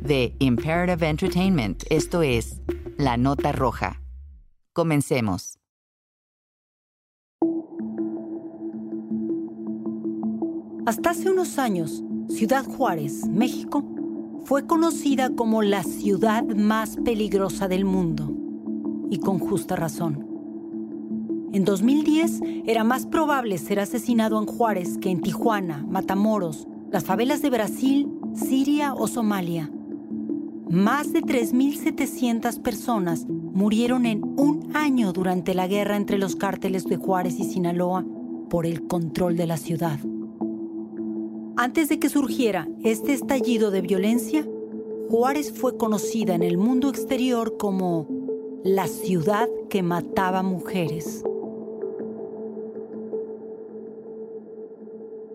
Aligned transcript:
de 0.00 0.34
Imperative 0.38 1.08
Entertainment, 1.08 1.84
esto 1.90 2.22
es 2.22 2.60
La 2.96 3.16
Nota 3.16 3.52
Roja. 3.52 4.00
Comencemos. 4.72 5.58
Hasta 10.86 11.10
hace 11.10 11.30
unos 11.30 11.58
años, 11.58 12.02
Ciudad 12.28 12.64
Juárez, 12.64 13.26
México, 13.28 13.84
fue 14.44 14.66
conocida 14.66 15.30
como 15.34 15.62
la 15.62 15.82
ciudad 15.82 16.44
más 16.44 16.96
peligrosa 17.04 17.68
del 17.68 17.84
mundo, 17.84 18.34
y 19.10 19.18
con 19.18 19.38
justa 19.38 19.76
razón. 19.76 20.26
En 21.52 21.64
2010 21.64 22.40
era 22.66 22.84
más 22.84 23.06
probable 23.06 23.58
ser 23.58 23.80
asesinado 23.80 24.38
en 24.38 24.46
Juárez 24.46 24.98
que 24.98 25.10
en 25.10 25.20
Tijuana, 25.20 25.84
Matamoros, 25.88 26.66
las 26.90 27.04
favelas 27.04 27.42
de 27.42 27.50
Brasil, 27.50 28.08
Siria 28.34 28.94
o 28.94 29.08
Somalia. 29.08 29.70
Más 30.70 31.14
de 31.14 31.22
3.700 31.22 32.60
personas 32.60 33.24
murieron 33.26 34.04
en 34.04 34.22
un 34.22 34.76
año 34.76 35.14
durante 35.14 35.54
la 35.54 35.66
guerra 35.66 35.96
entre 35.96 36.18
los 36.18 36.36
cárteles 36.36 36.84
de 36.84 36.96
Juárez 36.96 37.38
y 37.38 37.44
Sinaloa 37.44 38.04
por 38.50 38.66
el 38.66 38.86
control 38.86 39.38
de 39.38 39.46
la 39.46 39.56
ciudad. 39.56 39.98
Antes 41.56 41.88
de 41.88 41.98
que 41.98 42.10
surgiera 42.10 42.68
este 42.84 43.14
estallido 43.14 43.70
de 43.70 43.80
violencia, 43.80 44.46
Juárez 45.08 45.52
fue 45.52 45.78
conocida 45.78 46.34
en 46.34 46.42
el 46.42 46.58
mundo 46.58 46.90
exterior 46.90 47.56
como 47.56 48.06
la 48.62 48.88
ciudad 48.88 49.48
que 49.70 49.82
mataba 49.82 50.42
mujeres. 50.42 51.24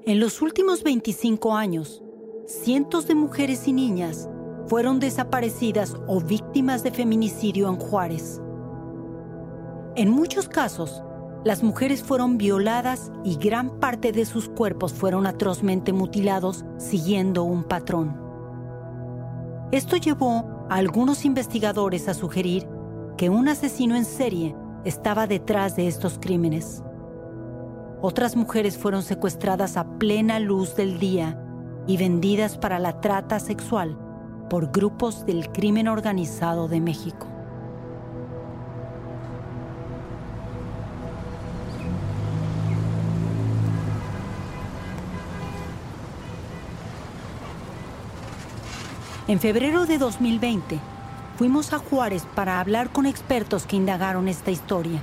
En 0.06 0.20
los 0.20 0.44
últimos 0.44 0.84
25 0.84 1.56
años, 1.56 2.04
cientos 2.46 3.08
de 3.08 3.16
mujeres 3.16 3.68
y 3.68 3.74
niñas 3.74 4.30
fueron 4.68 5.00
desaparecidas 5.00 5.96
o 6.08 6.22
víctimas 6.22 6.84
de 6.84 6.92
feminicidio 6.92 7.68
en 7.70 7.76
Juárez. 7.76 8.42
En 9.96 10.10
muchos 10.10 10.48
casos, 10.48 11.04
las 11.44 11.62
mujeres 11.62 12.02
fueron 12.02 12.38
violadas 12.38 13.12
y 13.24 13.36
gran 13.36 13.80
parte 13.80 14.12
de 14.12 14.26
sus 14.26 14.48
cuerpos 14.48 14.94
fueron 14.94 15.28
atrozmente 15.28 15.92
mutilados 15.92 16.64
siguiendo 16.78 17.44
un 17.44 17.64
patrón. 17.64 18.18
Esto 19.72 19.98
llevó 19.98 20.66
a 20.70 20.76
algunos 20.76 21.26
investigadores 21.26 22.08
a 22.08 22.14
sugerir 22.14 22.68
que 23.18 23.30
un 23.30 23.50
asesino 23.50 23.96
en 23.96 24.06
serie 24.06 24.56
estaba 24.86 25.28
detrás 25.28 25.76
de 25.76 25.88
estos 25.88 26.18
crímenes. 26.20 26.82
Otras 28.02 28.36
mujeres 28.36 28.78
fueron 28.78 29.04
secuestradas 29.04 29.78
a 29.78 29.98
plena 29.98 30.40
luz 30.40 30.76
del 30.76 31.00
día 31.00 31.40
y 31.88 31.98
vendidas 31.98 32.58
para 32.58 32.80
la 32.80 33.02
trata 33.02 33.40
sexual 33.40 33.98
por 34.54 34.72
grupos 34.72 35.26
del 35.26 35.50
crimen 35.52 35.88
organizado 35.88 36.68
de 36.68 36.80
México. 36.80 37.26
En 49.28 49.40
febrero 49.40 49.88
de 49.88 49.98
2020, 49.98 50.80
fuimos 51.36 51.74
a 51.74 51.80
Juárez 51.80 52.28
para 52.36 52.60
hablar 52.60 52.92
con 52.92 53.08
expertos 53.08 53.66
que 53.66 53.76
indagaron 53.76 54.28
esta 54.28 54.52
historia. 54.52 55.02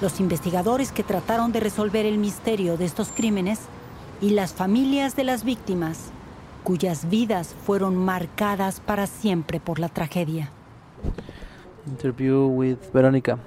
Los 0.00 0.18
investigadores 0.18 0.92
que 0.92 1.02
trataron 1.02 1.52
de 1.52 1.60
resolver 1.60 2.06
el 2.06 2.16
misterio 2.16 2.78
de 2.78 2.86
estos 2.86 3.10
crímenes 3.14 3.58
y 4.22 4.30
las 4.30 4.54
familias 4.54 5.14
de 5.14 5.24
las 5.24 5.44
víctimas 5.44 6.10
cuyas 6.62 7.08
vidas 7.08 7.54
fueron 7.66 7.96
marcadas 7.96 8.80
para 8.80 9.06
siempre 9.06 9.60
por 9.60 9.78
la 9.78 9.88
tragedia. 9.88 10.50
Interview 11.86 12.46
with 12.46 12.78
Verónica. 12.92 13.38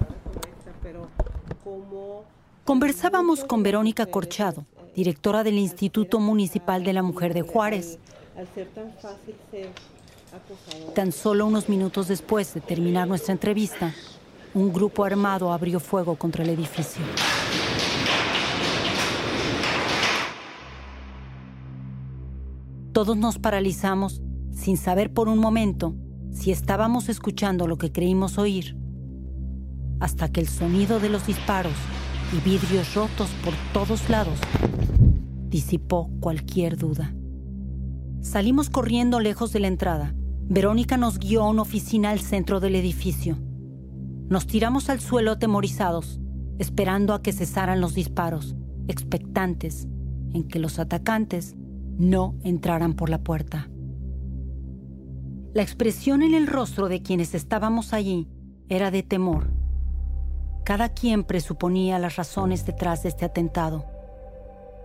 Conversábamos 2.64 3.44
con 3.44 3.62
Verónica 3.62 4.06
Corchado, 4.06 4.64
directora 4.94 5.44
del 5.44 5.58
Instituto 5.58 6.18
Municipal 6.18 6.82
de 6.84 6.92
la 6.92 7.02
Mujer 7.02 7.32
de 7.32 7.42
Juárez. 7.42 7.98
Tan 10.94 11.12
solo 11.12 11.46
unos 11.46 11.68
minutos 11.68 12.08
después 12.08 12.52
de 12.54 12.60
terminar 12.60 13.06
nuestra 13.08 13.32
entrevista, 13.32 13.94
un 14.52 14.72
grupo 14.72 15.04
armado 15.04 15.52
abrió 15.52 15.80
fuego 15.80 16.16
contra 16.16 16.42
el 16.42 16.50
edificio. 16.50 17.02
Todos 22.96 23.18
nos 23.18 23.38
paralizamos 23.38 24.22
sin 24.52 24.78
saber 24.78 25.12
por 25.12 25.28
un 25.28 25.38
momento 25.38 25.94
si 26.30 26.50
estábamos 26.50 27.10
escuchando 27.10 27.66
lo 27.66 27.76
que 27.76 27.92
creímos 27.92 28.38
oír, 28.38 28.74
hasta 30.00 30.32
que 30.32 30.40
el 30.40 30.48
sonido 30.48 30.98
de 30.98 31.10
los 31.10 31.26
disparos 31.26 31.74
y 32.32 32.40
vidrios 32.48 32.94
rotos 32.94 33.28
por 33.44 33.52
todos 33.74 34.08
lados 34.08 34.38
disipó 35.50 36.10
cualquier 36.20 36.78
duda. 36.78 37.14
Salimos 38.22 38.70
corriendo 38.70 39.20
lejos 39.20 39.52
de 39.52 39.60
la 39.60 39.68
entrada. 39.68 40.14
Verónica 40.48 40.96
nos 40.96 41.18
guió 41.18 41.42
a 41.42 41.50
una 41.50 41.60
oficina 41.60 42.12
al 42.12 42.20
centro 42.20 42.60
del 42.60 42.76
edificio. 42.76 43.36
Nos 44.30 44.46
tiramos 44.46 44.88
al 44.88 45.00
suelo 45.00 45.32
atemorizados, 45.32 46.18
esperando 46.58 47.12
a 47.12 47.20
que 47.20 47.34
cesaran 47.34 47.82
los 47.82 47.92
disparos, 47.92 48.56
expectantes 48.88 49.86
en 50.32 50.48
que 50.48 50.58
los 50.58 50.78
atacantes 50.78 51.56
no 51.98 52.34
entraran 52.42 52.94
por 52.94 53.08
la 53.10 53.18
puerta. 53.18 53.68
La 55.52 55.62
expresión 55.62 56.22
en 56.22 56.34
el 56.34 56.46
rostro 56.46 56.88
de 56.88 57.02
quienes 57.02 57.34
estábamos 57.34 57.92
allí 57.92 58.28
era 58.68 58.90
de 58.90 59.02
temor. 59.02 59.48
Cada 60.64 60.90
quien 60.90 61.24
presuponía 61.24 61.98
las 61.98 62.16
razones 62.16 62.66
detrás 62.66 63.02
de 63.02 63.08
este 63.08 63.24
atentado. 63.24 63.86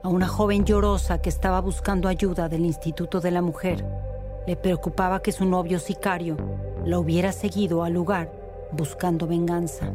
A 0.04 0.10
una 0.10 0.28
joven 0.28 0.64
llorosa 0.64 1.22
que 1.22 1.30
estaba 1.30 1.60
buscando 1.60 2.08
ayuda 2.08 2.48
del 2.48 2.66
Instituto 2.66 3.20
de 3.20 3.32
la 3.32 3.42
Mujer, 3.42 3.86
le 4.48 4.56
preocupaba 4.56 5.22
que 5.22 5.32
su 5.32 5.46
novio 5.46 5.80
sicario 5.80 6.38
la 6.86 7.00
hubiera 7.00 7.32
seguido 7.32 7.84
al 7.84 7.94
lugar 7.94 8.32
buscando 8.72 9.28
venganza. 9.28 9.92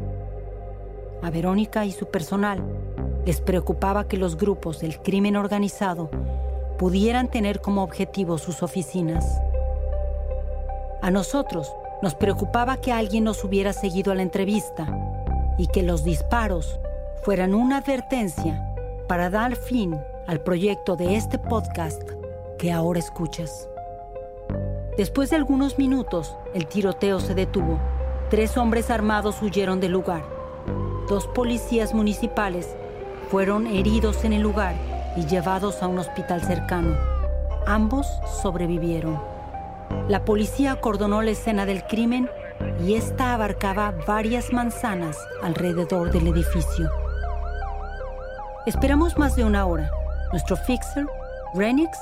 A 1.21 1.29
Verónica 1.31 1.85
y 1.85 1.91
su 1.91 2.05
personal 2.11 2.63
les 3.25 3.41
preocupaba 3.41 4.07
que 4.07 4.17
los 4.17 4.37
grupos 4.37 4.79
del 4.79 5.01
crimen 5.01 5.35
organizado 5.35 6.09
pudieran 6.77 7.27
tener 7.29 7.59
como 7.59 7.83
objetivo 7.83 8.37
sus 8.37 8.61
oficinas. 8.63 9.41
A 11.01 11.11
nosotros 11.11 11.73
nos 12.01 12.15
preocupaba 12.15 12.77
que 12.77 12.91
alguien 12.91 13.23
nos 13.23 13.43
hubiera 13.43 13.73
seguido 13.73 14.11
a 14.11 14.15
la 14.15 14.21
entrevista 14.21 14.87
y 15.57 15.67
que 15.67 15.83
los 15.83 16.03
disparos 16.03 16.79
fueran 17.23 17.55
una 17.55 17.77
advertencia 17.77 18.63
para 19.07 19.29
dar 19.29 19.55
fin 19.55 19.99
al 20.27 20.41
proyecto 20.41 20.95
de 20.95 21.15
este 21.15 21.39
podcast 21.39 22.01
que 22.59 22.71
ahora 22.71 22.99
escuchas. 22.99 23.69
Después 24.97 25.29
de 25.29 25.35
algunos 25.35 25.77
minutos, 25.77 26.35
el 26.53 26.67
tiroteo 26.67 27.19
se 27.19 27.35
detuvo. 27.35 27.79
Tres 28.29 28.57
hombres 28.57 28.89
armados 28.89 29.41
huyeron 29.41 29.79
del 29.79 29.91
lugar. 29.91 30.23
Dos 31.07 31.27
policías 31.27 31.93
municipales 31.93 32.75
fueron 33.29 33.67
heridos 33.67 34.25
en 34.25 34.33
el 34.33 34.41
lugar 34.41 34.96
y 35.17 35.25
llevados 35.25 35.81
a 35.81 35.87
un 35.87 35.97
hospital 35.97 36.41
cercano. 36.41 36.95
Ambos 37.65 38.07
sobrevivieron. 38.41 39.19
La 40.07 40.23
policía 40.23 40.71
acordonó 40.71 41.21
la 41.21 41.31
escena 41.31 41.65
del 41.65 41.83
crimen 41.83 42.29
y 42.85 42.93
esta 42.93 43.33
abarcaba 43.33 43.93
varias 44.05 44.53
manzanas 44.53 45.17
alrededor 45.41 46.11
del 46.11 46.27
edificio. 46.27 46.89
Esperamos 48.65 49.17
más 49.17 49.35
de 49.35 49.43
una 49.43 49.65
hora. 49.65 49.91
Nuestro 50.31 50.55
fixer, 50.55 51.07
Renix, 51.53 51.97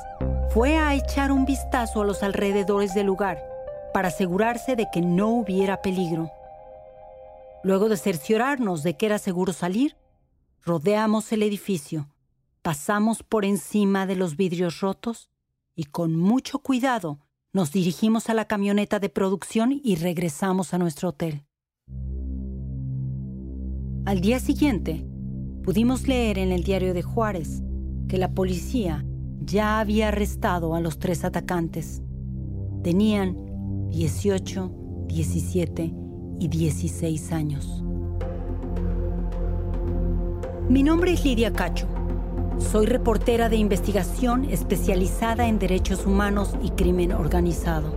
fue 0.50 0.78
a 0.78 0.94
echar 0.94 1.32
un 1.32 1.46
vistazo 1.46 2.02
a 2.02 2.06
los 2.06 2.22
alrededores 2.22 2.94
del 2.94 3.08
lugar 3.08 3.44
para 3.94 4.10
asegurarse 4.10 4.76
de 4.76 4.88
que 4.92 5.02
no 5.02 5.30
hubiera 5.30 5.82
peligro. 5.82 6.32
Luego 7.64 7.88
de 7.88 7.98
cerciorarnos 7.98 8.84
de 8.84 8.98
que 8.98 9.06
era 9.06 9.20
seguro 9.20 9.54
salir, 9.54 9.96
rodeamos 10.64 11.32
el 11.32 11.44
edificio, 11.44 12.08
pasamos 12.66 13.22
por 13.22 13.46
encima 13.46 14.08
de 14.08 14.16
los 14.16 14.38
vidrios 14.38 14.80
rotos 14.80 15.30
y 15.76 15.84
con 15.84 16.16
mucho 16.16 16.58
cuidado 16.58 17.20
nos 17.54 17.72
dirigimos 17.72 18.28
a 18.28 18.34
la 18.34 18.46
camioneta 18.46 18.98
de 18.98 19.08
producción 19.08 19.80
y 19.84 19.98
regresamos 19.98 20.74
a 20.74 20.80
nuestro 20.80 21.10
hotel. 21.10 21.46
Al 24.08 24.20
día 24.20 24.40
siguiente, 24.40 25.06
pudimos 25.64 26.08
leer 26.08 26.40
en 26.40 26.52
el 26.52 26.64
diario 26.64 26.96
de 26.96 27.04
Juárez 27.04 27.62
que 28.10 28.18
la 28.18 28.34
policía 28.34 29.06
ya 29.42 29.80
había 29.80 30.08
arrestado 30.08 30.74
a 30.74 30.80
los 30.80 30.98
tres 30.98 31.24
atacantes. 31.24 32.02
Tenían 32.82 33.90
18, 33.92 35.06
17 35.06 35.94
y 36.40 36.48
16 36.48 37.32
años. 37.32 37.84
Mi 40.68 40.82
nombre 40.82 41.14
es 41.14 41.24
Lidia 41.24 41.54
Cacho. 41.54 42.05
Soy 42.58 42.86
reportera 42.86 43.50
de 43.50 43.58
investigación 43.58 44.46
especializada 44.46 45.48
en 45.48 45.60
derechos 45.60 46.06
humanos 46.06 46.56
y 46.64 46.70
crimen 46.70 47.12
organizado. 47.12 47.94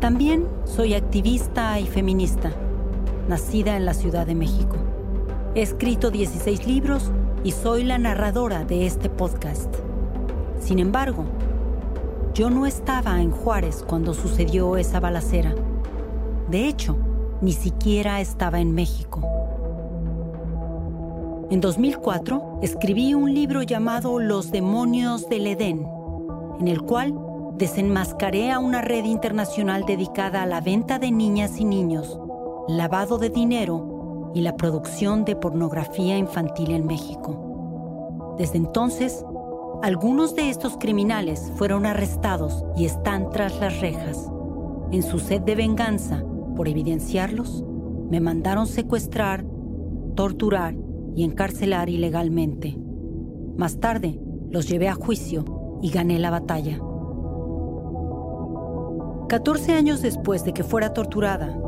También 0.00 0.48
soy 0.64 0.94
activista 0.94 1.78
y 1.78 1.86
feminista, 1.86 2.50
nacida 3.28 3.76
en 3.76 3.84
la 3.84 3.92
Ciudad 3.92 4.26
de 4.26 4.34
México. 4.34 4.76
He 5.54 5.60
escrito 5.60 6.10
16 6.10 6.66
libros 6.66 7.12
y 7.44 7.52
soy 7.52 7.84
la 7.84 7.98
narradora 7.98 8.64
de 8.64 8.86
este 8.86 9.10
podcast. 9.10 9.74
Sin 10.58 10.78
embargo, 10.78 11.26
yo 12.32 12.48
no 12.48 12.64
estaba 12.64 13.20
en 13.20 13.30
Juárez 13.30 13.84
cuando 13.86 14.14
sucedió 14.14 14.78
esa 14.78 14.98
balacera. 14.98 15.54
De 16.50 16.68
hecho, 16.68 16.96
ni 17.42 17.52
siquiera 17.52 18.22
estaba 18.22 18.60
en 18.60 18.74
México. 18.74 19.41
En 21.50 21.60
2004 21.60 22.60
escribí 22.62 23.14
un 23.14 23.34
libro 23.34 23.62
llamado 23.62 24.18
Los 24.18 24.50
demonios 24.50 25.28
del 25.28 25.46
Edén, 25.46 25.86
en 26.60 26.68
el 26.68 26.82
cual 26.82 27.14
desenmascaré 27.56 28.50
a 28.50 28.58
una 28.58 28.80
red 28.80 29.04
internacional 29.04 29.84
dedicada 29.86 30.42
a 30.42 30.46
la 30.46 30.60
venta 30.60 30.98
de 30.98 31.10
niñas 31.10 31.58
y 31.58 31.64
niños, 31.64 32.18
lavado 32.68 33.18
de 33.18 33.28
dinero 33.28 34.30
y 34.34 34.40
la 34.40 34.56
producción 34.56 35.24
de 35.24 35.36
pornografía 35.36 36.16
infantil 36.16 36.70
en 36.70 36.86
México. 36.86 38.34
Desde 38.38 38.56
entonces, 38.56 39.24
algunos 39.82 40.34
de 40.34 40.48
estos 40.48 40.76
criminales 40.78 41.52
fueron 41.56 41.84
arrestados 41.84 42.64
y 42.76 42.86
están 42.86 43.30
tras 43.30 43.60
las 43.60 43.80
rejas. 43.80 44.30
En 44.90 45.02
su 45.02 45.18
sed 45.18 45.42
de 45.42 45.56
venganza 45.56 46.24
por 46.56 46.68
evidenciarlos, 46.68 47.62
me 48.10 48.20
mandaron 48.20 48.66
secuestrar, 48.66 49.44
torturar 50.14 50.74
y 51.14 51.24
encarcelar 51.24 51.88
ilegalmente. 51.88 52.76
Más 53.56 53.80
tarde, 53.80 54.20
los 54.50 54.68
llevé 54.68 54.88
a 54.88 54.94
juicio 54.94 55.78
y 55.82 55.90
gané 55.90 56.18
la 56.18 56.30
batalla. 56.30 56.80
14 59.28 59.72
años 59.72 60.02
después 60.02 60.44
de 60.44 60.52
que 60.52 60.64
fuera 60.64 60.92
torturada, 60.92 61.58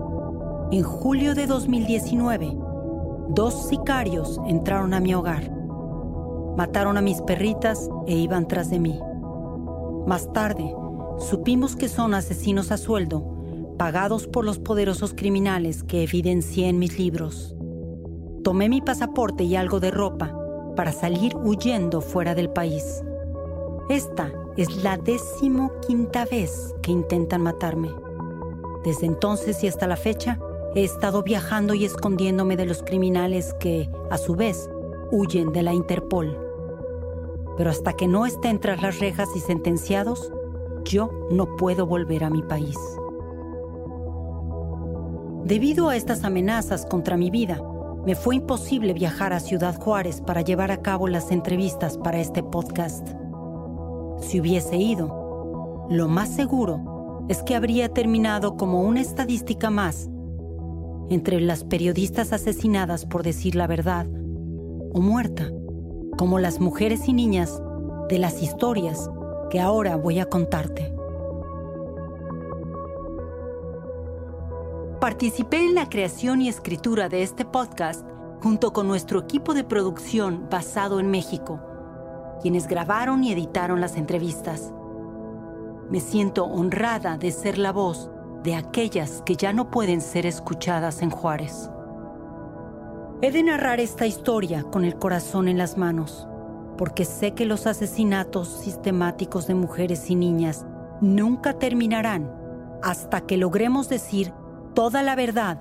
en 0.71 0.83
julio 0.83 1.35
de 1.35 1.47
2019, 1.47 2.57
dos 3.31 3.69
sicarios 3.69 4.41
entraron 4.47 4.93
a 4.95 5.01
mi 5.01 5.15
hogar 5.15 5.55
Mataron 6.57 6.97
a 6.97 7.01
mis 7.01 7.21
perritas 7.21 7.91
e 8.07 8.15
iban 8.15 8.47
tras 8.47 8.71
de 8.71 8.79
mí. 8.79 9.01
Más 10.07 10.33
tarde, 10.33 10.73
supimos 11.19 11.75
que 11.75 11.89
son 11.89 12.15
asesinos 12.15 12.71
a 12.71 12.77
sueldo, 12.77 13.75
pagados 13.77 14.29
por 14.29 14.45
los 14.45 14.59
poderosos 14.61 15.15
criminales 15.15 15.83
que 15.83 16.05
evidencié 16.05 16.69
en 16.69 16.79
mis 16.79 16.97
libros. 16.97 17.54
Tomé 18.45 18.69
mi 18.69 18.81
pasaporte 18.81 19.43
y 19.43 19.57
algo 19.57 19.81
de 19.81 19.91
ropa 19.91 20.33
para 20.77 20.93
salir 20.93 21.35
huyendo 21.37 22.01
fuera 22.01 22.37
del 22.37 22.51
país. 22.51 23.03
Esta 23.89 24.33
es 24.57 24.85
la 24.85 24.97
decimoquinta 24.97 26.25
vez 26.27 26.73
que 26.83 26.93
intentan 26.93 27.43
matarme. 27.43 27.91
Desde 28.85 29.07
entonces 29.07 29.65
y 29.65 29.67
hasta 29.67 29.89
la 29.89 29.97
fecha, 29.97 30.39
he 30.77 30.85
estado 30.85 31.25
viajando 31.25 31.75
y 31.75 31.85
escondiéndome 31.85 32.57
de 32.57 32.67
los 32.67 32.85
criminales 32.85 33.53
que, 33.59 33.91
a 34.11 34.19
su 34.19 34.37
vez, 34.37 34.71
huyen 35.11 35.53
de 35.53 35.63
la 35.65 35.73
Interpol 35.73 36.45
pero 37.57 37.71
hasta 37.71 37.93
que 37.93 38.09
no 38.09 38.27
estén 38.27 38.61
tras 38.61 38.83
las 38.83 38.99
rejas 38.99 39.29
y 39.37 39.41
sentenciados, 39.41 40.33
yo 40.85 41.11
no 41.31 41.57
puedo 41.57 41.87
volver 41.87 42.25
a 42.25 42.31
mi 42.31 42.43
país. 42.43 42.77
Debido 45.45 45.89
a 45.89 45.97
estas 45.97 46.25
amenazas 46.25 46.87
contra 46.87 47.17
mi 47.17 47.31
vida, 47.31 47.61
me 48.07 48.15
fue 48.15 48.37
imposible 48.37 48.93
viajar 48.93 49.33
a 49.33 49.41
Ciudad 49.41 49.75
Juárez 49.81 50.21
para 50.21 50.43
llevar 50.43 50.71
a 50.71 50.83
cabo 50.83 51.09
las 51.09 51.31
entrevistas 51.31 51.97
para 51.97 52.19
este 52.19 52.43
podcast. 52.43 53.09
Si 54.21 54.41
hubiese 54.41 54.77
ido, 54.77 55.87
lo 55.91 56.09
más 56.09 56.29
seguro 56.29 57.27
es 57.29 57.43
que 57.43 57.55
habría 57.55 57.89
terminado 57.89 58.57
como 58.57 58.83
una 58.83 59.01
estadística 59.01 59.71
más 59.71 60.11
entre 61.11 61.41
las 61.41 61.65
periodistas 61.65 62.33
asesinadas 62.33 63.07
por 63.07 63.23
decir 63.23 63.55
la 63.55 63.67
verdad 63.67 64.07
o 64.93 65.01
muerta 65.01 65.51
como 66.19 66.39
las 66.39 66.61
mujeres 66.61 67.09
y 67.09 67.13
niñas 67.13 67.61
de 68.09 68.19
las 68.19 68.43
historias 68.43 69.11
que 69.51 69.61
ahora 69.61 69.97
voy 69.97 70.19
a 70.21 70.27
contarte. 70.27 70.94
Participé 75.05 75.59
en 75.59 75.75
la 75.75 75.91
creación 75.91 76.41
y 76.41 76.49
escritura 76.49 77.11
de 77.11 77.23
este 77.23 77.45
podcast 77.45 78.09
junto 78.43 78.73
con 78.73 78.89
nuestro 78.89 79.21
equipo 79.21 79.53
de 79.53 79.63
producción 79.63 80.49
basado 80.51 80.99
en 80.99 81.11
México, 81.11 81.61
quienes 82.41 82.67
grabaron 82.67 83.23
y 83.23 83.31
editaron 83.31 83.83
las 83.83 83.99
entrevistas. 83.99 84.73
Me 85.91 86.01
siento 86.01 86.47
honrada 86.47 87.19
de 87.19 87.33
ser 87.33 87.59
la 87.59 87.71
voz 87.71 88.11
de 88.45 88.55
aquellas 88.55 89.21
que 89.27 89.37
ya 89.37 89.53
no 89.53 89.71
pueden 89.71 90.01
ser 90.01 90.25
escuchadas 90.25 91.03
en 91.03 91.11
Juárez. 91.11 91.71
He 93.21 93.31
de 93.31 93.43
narrar 93.43 93.81
esta 93.81 94.07
historia 94.07 94.63
con 94.63 94.87
el 94.87 94.97
corazón 94.99 95.49
en 95.49 95.59
las 95.59 95.77
manos, 95.77 96.27
porque 96.79 97.05
sé 97.05 97.35
que 97.35 97.45
los 97.45 97.67
asesinatos 97.67 98.49
sistemáticos 98.49 99.47
de 99.49 99.55
mujeres 99.55 100.09
y 100.09 100.15
niñas 100.15 100.65
nunca 101.03 101.59
terminarán 101.59 102.33
hasta 102.83 103.21
que 103.21 103.37
logremos 103.37 103.91
decir 103.91 104.33
toda 104.75 105.03
la 105.03 105.17
verdad 105.17 105.59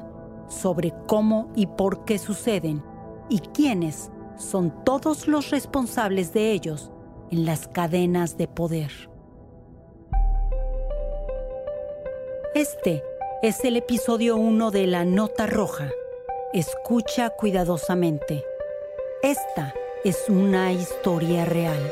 sobre 0.48 0.94
cómo 1.08 1.52
y 1.56 1.68
por 1.68 2.06
qué 2.06 2.18
suceden 2.18 2.84
y 3.30 3.40
quiénes 3.40 4.12
son 4.38 4.84
todos 4.84 5.28
los 5.28 5.50
responsables 5.50 6.34
de 6.34 6.52
ellos 6.52 6.92
en 7.32 7.46
las 7.46 7.68
cadenas 7.68 8.38
de 8.38 8.48
poder. 8.48 8.92
Este 12.54 13.04
es 13.42 13.64
el 13.66 13.78
episodio 13.78 14.36
1 14.38 14.72
de 14.72 14.88
La 14.88 15.06
Nota 15.06 15.48
Roja 15.48 15.90
Escucha 16.54 17.32
cuidadosamente. 17.32 18.46
Esta 19.24 19.74
es 20.04 20.30
una 20.30 20.72
historia 20.72 21.46
real. 21.46 21.92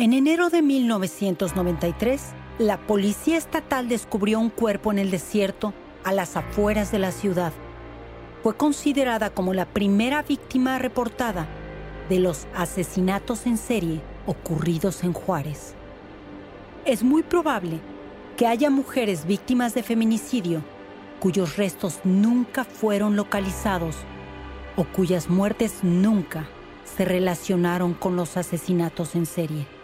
En 0.00 0.12
enero 0.12 0.48
de 0.48 0.62
1993, 0.62 2.22
la 2.60 2.78
Policía 2.78 3.36
Estatal 3.36 3.88
descubrió 3.88 4.38
un 4.38 4.48
cuerpo 4.48 4.92
en 4.92 5.00
el 5.00 5.10
desierto 5.10 5.74
a 6.04 6.12
las 6.12 6.36
afueras 6.36 6.92
de 6.92 7.00
la 7.00 7.10
ciudad. 7.10 7.52
Fue 8.44 8.56
considerada 8.56 9.30
como 9.30 9.54
la 9.54 9.66
primera 9.66 10.22
víctima 10.22 10.78
reportada 10.78 11.48
de 12.08 12.20
los 12.20 12.46
asesinatos 12.54 13.44
en 13.46 13.58
serie 13.58 14.00
ocurridos 14.24 15.02
en 15.02 15.12
Juárez. 15.12 15.74
Es 16.84 17.02
muy 17.02 17.24
probable 17.24 17.80
que 18.36 18.46
haya 18.46 18.70
mujeres 18.70 19.26
víctimas 19.26 19.74
de 19.74 19.82
feminicidio 19.82 20.62
cuyos 21.18 21.56
restos 21.56 21.98
nunca 22.04 22.62
fueron 22.62 23.16
localizados 23.16 23.96
o 24.76 24.84
cuyas 24.84 25.28
muertes 25.28 25.82
nunca 25.82 26.46
se 26.84 27.04
relacionaron 27.04 27.94
con 27.94 28.14
los 28.14 28.36
asesinatos 28.36 29.16
en 29.16 29.26
serie. 29.26 29.77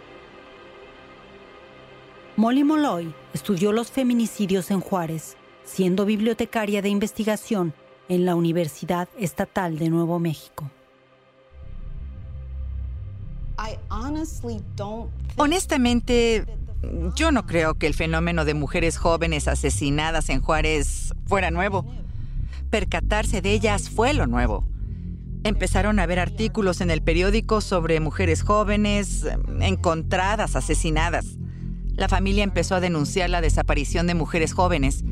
Molly 2.37 2.65
Molloy 2.65 3.13
estudió 3.33 3.71
los 3.71 3.91
feminicidios 3.91 4.69
en 4.69 4.81
Juárez, 4.81 5.37
siendo 5.63 6.05
bibliotecaria 6.05 6.81
de 6.81 6.89
investigación 6.89 7.73
en 8.09 8.25
la 8.25 8.35
Universidad 8.35 9.07
Estatal 9.17 9.79
de 9.79 9.89
Nuevo 9.89 10.19
México. 10.19 10.69
Honestamente, 15.37 16.45
yo 17.15 17.31
no 17.31 17.45
creo 17.45 17.75
que 17.75 17.87
el 17.87 17.93
fenómeno 17.93 18.43
de 18.43 18.53
mujeres 18.53 18.97
jóvenes 18.97 19.47
asesinadas 19.47 20.29
en 20.29 20.41
Juárez 20.41 21.13
fuera 21.27 21.51
nuevo. 21.51 21.85
Percatarse 22.69 23.41
de 23.41 23.53
ellas 23.53 23.89
fue 23.89 24.13
lo 24.13 24.27
nuevo. 24.27 24.67
Empezaron 25.45 25.99
a 25.99 26.03
haber 26.03 26.19
artículos 26.19 26.81
en 26.81 26.91
el 26.91 27.01
periódico 27.01 27.61
sobre 27.61 28.01
mujeres 28.01 28.41
jóvenes 28.41 29.25
encontradas 29.61 30.57
asesinadas. 30.57 31.37
La 31.95 32.09
familia 32.09 32.43
empezó 32.43 32.75
a 32.75 32.81
denunciar 32.81 33.29
la 33.29 33.41
desaparición 33.41 34.05
de 34.05 34.15
mujeres 34.15 34.53
jóvenes 34.53 35.05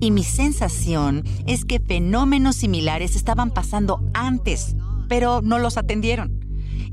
y 0.00 0.10
mi 0.10 0.24
sensación 0.24 1.24
es 1.46 1.64
que 1.64 1.78
fenómenos 1.78 2.56
similares 2.56 3.16
estaban 3.16 3.50
pasando 3.50 4.02
antes, 4.14 4.74
pero 5.08 5.42
no 5.42 5.58
los 5.58 5.76
atendieron. 5.76 6.40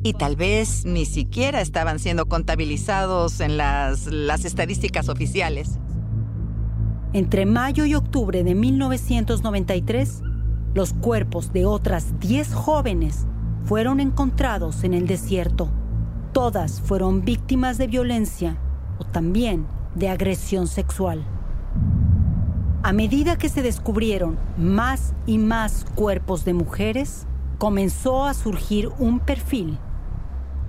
Y 0.03 0.13
tal 0.13 0.35
vez 0.35 0.85
ni 0.85 1.05
siquiera 1.05 1.61
estaban 1.61 1.99
siendo 1.99 2.25
contabilizados 2.25 3.39
en 3.39 3.57
las, 3.57 4.07
las 4.07 4.43
estadísticas 4.43 5.07
oficiales. 5.07 5.79
Entre 7.13 7.45
mayo 7.45 7.85
y 7.85 7.95
octubre 7.95 8.43
de 8.43 8.55
1993, 8.55 10.21
los 10.73 10.93
cuerpos 10.93 11.51
de 11.53 11.65
otras 11.65 12.19
10 12.19 12.53
jóvenes 12.53 13.25
fueron 13.63 13.99
encontrados 13.99 14.83
en 14.83 14.93
el 14.93 15.07
desierto. 15.07 15.69
Todas 16.33 16.81
fueron 16.81 17.25
víctimas 17.25 17.77
de 17.77 17.87
violencia 17.87 18.57
o 18.99 19.05
también 19.05 19.65
de 19.95 20.09
agresión 20.09 20.67
sexual. 20.67 21.25
A 22.83 22.93
medida 22.93 23.37
que 23.37 23.49
se 23.49 23.61
descubrieron 23.61 24.37
más 24.57 25.13
y 25.25 25.37
más 25.37 25.85
cuerpos 25.95 26.45
de 26.45 26.53
mujeres, 26.53 27.27
comenzó 27.57 28.25
a 28.25 28.33
surgir 28.33 28.89
un 28.99 29.19
perfil. 29.19 29.77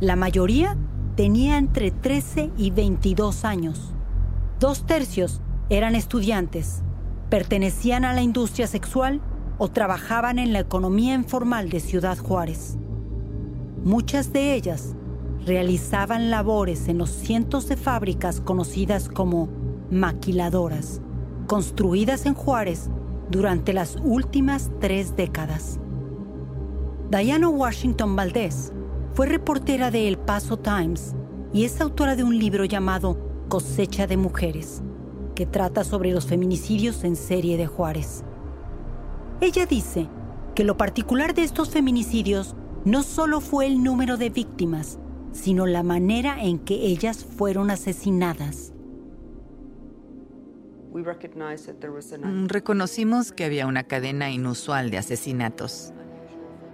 La 0.00 0.16
mayoría 0.16 0.76
tenía 1.14 1.56
entre 1.58 1.90
13 1.90 2.50
y 2.56 2.70
22 2.70 3.44
años. 3.44 3.92
Dos 4.58 4.86
tercios 4.86 5.40
eran 5.68 5.94
estudiantes, 5.94 6.82
pertenecían 7.28 8.04
a 8.04 8.12
la 8.12 8.22
industria 8.22 8.66
sexual 8.66 9.20
o 9.58 9.68
trabajaban 9.68 10.38
en 10.38 10.52
la 10.52 10.58
economía 10.58 11.14
informal 11.14 11.70
de 11.70 11.80
Ciudad 11.80 12.18
Juárez. 12.18 12.76
Muchas 13.84 14.32
de 14.32 14.54
ellas 14.54 14.96
realizaban 15.46 16.30
labores 16.30 16.88
en 16.88 16.98
los 16.98 17.10
cientos 17.10 17.68
de 17.68 17.76
fábricas 17.76 18.40
conocidas 18.40 19.08
como 19.08 19.48
maquiladoras, 19.90 21.00
construidas 21.46 22.26
en 22.26 22.34
Juárez 22.34 22.90
durante 23.30 23.72
las 23.72 23.96
últimas 24.02 24.70
tres 24.80 25.16
décadas. 25.16 25.78
Diana 27.10 27.48
Washington 27.48 28.14
Valdés 28.14 28.72
fue 29.14 29.26
reportera 29.26 29.90
de 29.90 30.08
El 30.08 30.18
Paso 30.18 30.58
Times 30.58 31.14
y 31.52 31.64
es 31.64 31.80
autora 31.80 32.14
de 32.14 32.22
un 32.22 32.38
libro 32.38 32.64
llamado 32.64 33.18
Cosecha 33.48 34.06
de 34.06 34.16
Mujeres, 34.16 34.82
que 35.34 35.46
trata 35.46 35.82
sobre 35.82 36.12
los 36.12 36.26
feminicidios 36.26 37.02
en 37.02 37.16
serie 37.16 37.56
de 37.56 37.66
Juárez. 37.66 38.24
Ella 39.40 39.66
dice 39.66 40.08
que 40.54 40.64
lo 40.64 40.76
particular 40.76 41.34
de 41.34 41.42
estos 41.42 41.70
feminicidios 41.70 42.54
no 42.84 43.02
solo 43.02 43.40
fue 43.40 43.66
el 43.66 43.82
número 43.82 44.16
de 44.16 44.30
víctimas, 44.30 44.98
sino 45.32 45.66
la 45.66 45.82
manera 45.82 46.42
en 46.42 46.58
que 46.58 46.74
ellas 46.74 47.24
fueron 47.24 47.70
asesinadas. 47.70 48.72
Mm, 50.92 52.46
Reconocimos 52.48 53.32
que 53.32 53.44
había 53.44 53.66
una 53.66 53.84
cadena 53.84 54.30
inusual 54.30 54.90
de 54.90 54.98
asesinatos. 54.98 55.92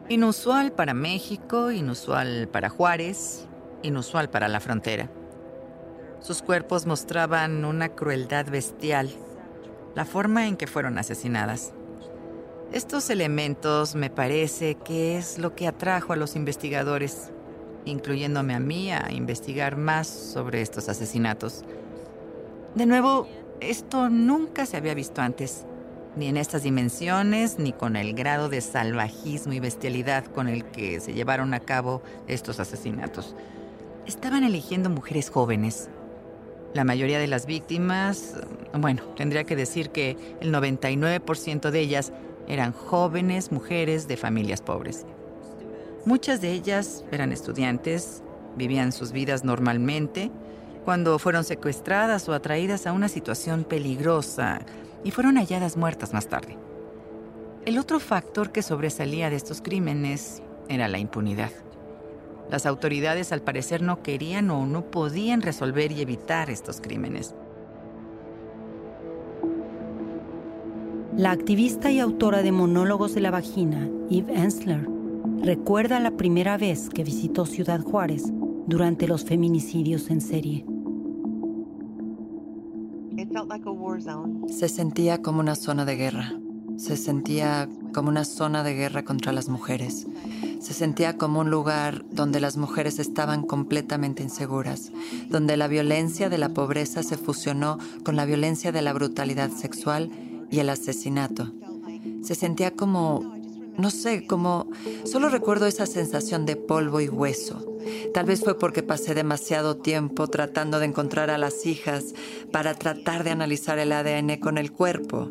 Inusual 0.09 0.73
para 0.73 0.95
México, 0.95 1.71
inusual 1.71 2.49
para 2.51 2.71
Juárez, 2.71 3.47
inusual 3.83 4.31
para 4.31 4.49
la 4.49 4.61
frontera. 4.61 5.11
Sus 6.21 6.43
cuerpos 6.43 6.87
mostraban 6.87 7.65
una 7.65 7.91
crueldad 7.91 8.47
bestial, 8.47 9.11
la 9.95 10.05
forma 10.05 10.47
en 10.47 10.57
que 10.57 10.67
fueron 10.67 10.99
asesinadas. 10.99 11.75
Estos 12.73 13.11
elementos 13.11 13.95
me 13.95 14.11
parece 14.11 14.77
que 14.77 15.17
es 15.17 15.39
lo 15.39 15.55
que 15.55 15.69
atrajo 15.69 16.13
a 16.13 16.17
los 16.17 16.37
investigadores, 16.37 17.33
incluyéndome 17.87 18.55
a 18.55 18.61
mí, 18.61 18.93
a 18.93 19.11
investigar 19.11 19.77
más 19.77 20.07
sobre 20.07 20.61
estos 20.61 20.89
asesinatos. 20.91 21.65
De 22.75 22.85
nuevo, 22.85 23.27
esto 23.61 24.11
nunca 24.11 24.67
se 24.67 24.77
había 24.77 24.93
visto 24.93 25.23
antes, 25.23 25.65
ni 26.15 26.29
en 26.29 26.37
estas 26.37 26.63
dimensiones, 26.63 27.59
ni 27.59 27.73
con 27.73 27.97
el 27.97 28.13
grado 28.15 28.49
de 28.49 28.61
salvajismo 28.61 29.55
y 29.55 29.61
bestialidad 29.61 30.27
con 30.27 30.49
el 30.49 30.65
que 30.65 31.01
se 31.01 31.15
llevaron 31.15 31.55
a 31.55 31.61
cabo 31.61 32.03
estos 32.27 32.61
asesinatos. 32.61 33.35
Estaban 34.07 34.45
eligiendo 34.45 34.91
mujeres 34.91 35.31
jóvenes. 35.31 35.89
La 36.75 36.85
mayoría 36.85 37.19
de 37.19 37.27
las 37.27 37.47
víctimas, 37.47 38.35
bueno, 38.75 39.03
tendría 39.17 39.45
que 39.45 39.57
decir 39.57 39.91
que 39.91 40.17
el 40.41 40.53
99% 40.53 41.71
de 41.71 41.81
ellas 41.81 42.13
eran 42.47 42.73
jóvenes 42.73 43.51
mujeres 43.53 44.07
de 44.07 44.17
familias 44.17 44.61
pobres. 44.61 45.07
Muchas 46.07 46.41
de 46.41 46.53
ellas 46.53 47.05
eran 47.11 47.33
estudiantes, 47.33 48.23
vivían 48.57 48.93
sus 48.93 49.11
vidas 49.11 49.43
normalmente, 49.43 50.31
cuando 50.85 51.19
fueron 51.19 51.43
secuestradas 51.43 52.29
o 52.29 52.33
atraídas 52.33 52.87
a 52.87 52.93
una 52.93 53.09
situación 53.09 53.65
peligrosa 53.65 54.61
y 55.03 55.11
fueron 55.11 55.35
halladas 55.37 55.77
muertas 55.77 56.15
más 56.15 56.29
tarde. 56.29 56.57
El 57.65 57.77
otro 57.77 57.99
factor 57.99 58.53
que 58.53 58.63
sobresalía 58.63 59.31
de 59.31 59.37
estos 59.37 59.61
crímenes 59.61 60.45
era 60.69 60.87
la 60.87 61.01
impunidad. 61.01 61.51
Las 62.53 62.67
autoridades 62.67 63.33
al 63.33 63.43
parecer 63.43 63.83
no 63.83 64.05
querían 64.05 64.49
o 64.53 64.65
no 64.65 64.85
podían 64.85 65.43
resolver 65.43 65.91
y 65.91 66.03
evitar 66.03 66.51
estos 66.51 66.81
crímenes. 66.81 67.35
La 71.17 71.33
activista 71.33 71.91
y 71.91 71.99
autora 71.99 72.43
de 72.43 72.53
Monólogos 72.53 73.13
de 73.13 73.23
la 73.23 73.33
Vagina, 73.33 73.89
Eve 74.09 74.37
Ensler, 74.37 74.96
recuerda 75.43 76.01
la 76.01 76.13
primera 76.13 76.57
vez 76.57 76.89
que 76.89 77.05
visitó 77.05 77.47
Ciudad 77.47 77.81
Juárez 77.81 78.25
durante 78.67 79.07
los 79.07 79.25
feminicidios 79.25 80.11
en 80.11 80.21
serie. 80.21 80.67
Se 84.49 84.69
sentía 84.69 85.23
como 85.23 85.41
una 85.41 85.55
zona 85.55 85.85
de 85.85 85.97
guerra. 85.97 86.33
Se 86.77 86.97
sentía 86.97 87.69
como 87.95 88.09
una 88.09 88.25
zona 88.25 88.63
de 88.63 88.75
guerra 88.75 89.05
contra 89.05 89.33
las 89.33 89.49
mujeres. 89.49 90.07
Se 90.61 90.75
sentía 90.75 91.17
como 91.17 91.41
un 91.41 91.51
lugar 91.51 92.05
donde 92.11 92.41
las 92.41 92.57
mujeres 92.57 92.99
estaban 92.99 93.43
completamente 93.43 94.23
inseguras, 94.23 94.93
donde 95.31 95.57
la 95.57 95.69
violencia 95.69 96.29
de 96.29 96.39
la 96.39 96.51
pobreza 96.51 97.03
se 97.03 97.17
fusionó 97.17 97.79
con 98.05 98.17
la 98.17 98.25
violencia 98.25 98.73
de 98.73 98.83
la 98.83 98.93
brutalidad 98.93 99.51
sexual 99.51 100.11
y 100.51 100.59
el 100.59 100.69
asesinato. 100.69 101.53
Se 102.23 102.35
sentía 102.35 102.73
como 102.73 103.36
no 103.79 103.91
sé, 103.91 104.27
como 104.27 104.71
solo 105.05 105.29
recuerdo 105.29 105.67
esa 105.67 105.87
sensación 105.87 106.47
de 106.47 106.57
polvo 106.57 107.01
y 107.01 107.09
hueso. 107.09 107.77
Tal 108.13 108.27
vez 108.27 108.41
fue 108.41 108.59
porque 108.59 108.83
pasé 108.83 109.15
demasiado 109.15 109.77
tiempo 109.77 110.27
tratando 110.29 110.79
de 110.79 110.87
encontrar 110.87 111.31
a 111.31 111.39
las 111.39 111.67
hijas 111.67 112.15
para 112.51 112.75
tratar 112.75 113.25
de 113.25 113.31
analizar 113.31 113.79
el 113.79 113.93
ADN 113.93 114.39
con 114.39 114.59
el 114.59 114.73
cuerpo. 114.73 115.31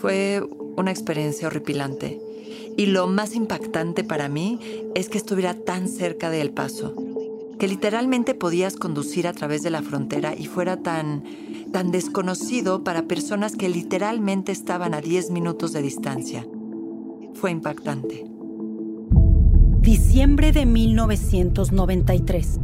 Fue 0.00 0.42
una 0.76 0.90
experiencia 0.90 1.48
horripilante. 1.48 2.20
Y 2.76 2.86
lo 2.86 3.06
más 3.08 3.34
impactante 3.34 4.04
para 4.04 4.28
mí 4.28 4.58
es 4.94 5.08
que 5.08 5.18
estuviera 5.18 5.54
tan 5.54 5.88
cerca 5.88 6.30
de 6.30 6.48
Paso, 6.48 6.94
que 7.58 7.68
literalmente 7.68 8.34
podías 8.34 8.76
conducir 8.76 9.26
a 9.26 9.32
través 9.32 9.62
de 9.62 9.70
la 9.70 9.82
frontera 9.82 10.34
y 10.34 10.46
fuera 10.46 10.78
tan, 10.78 11.24
tan 11.72 11.90
desconocido 11.90 12.82
para 12.82 13.02
personas 13.02 13.56
que 13.56 13.68
literalmente 13.68 14.52
estaban 14.52 14.94
a 14.94 15.00
10 15.00 15.30
minutos 15.30 15.72
de 15.72 15.82
distancia. 15.82 16.46
Fue 17.40 17.50
impactante. 17.52 18.26
Diciembre 19.80 20.52
de 20.52 20.66
1993. 20.66 22.60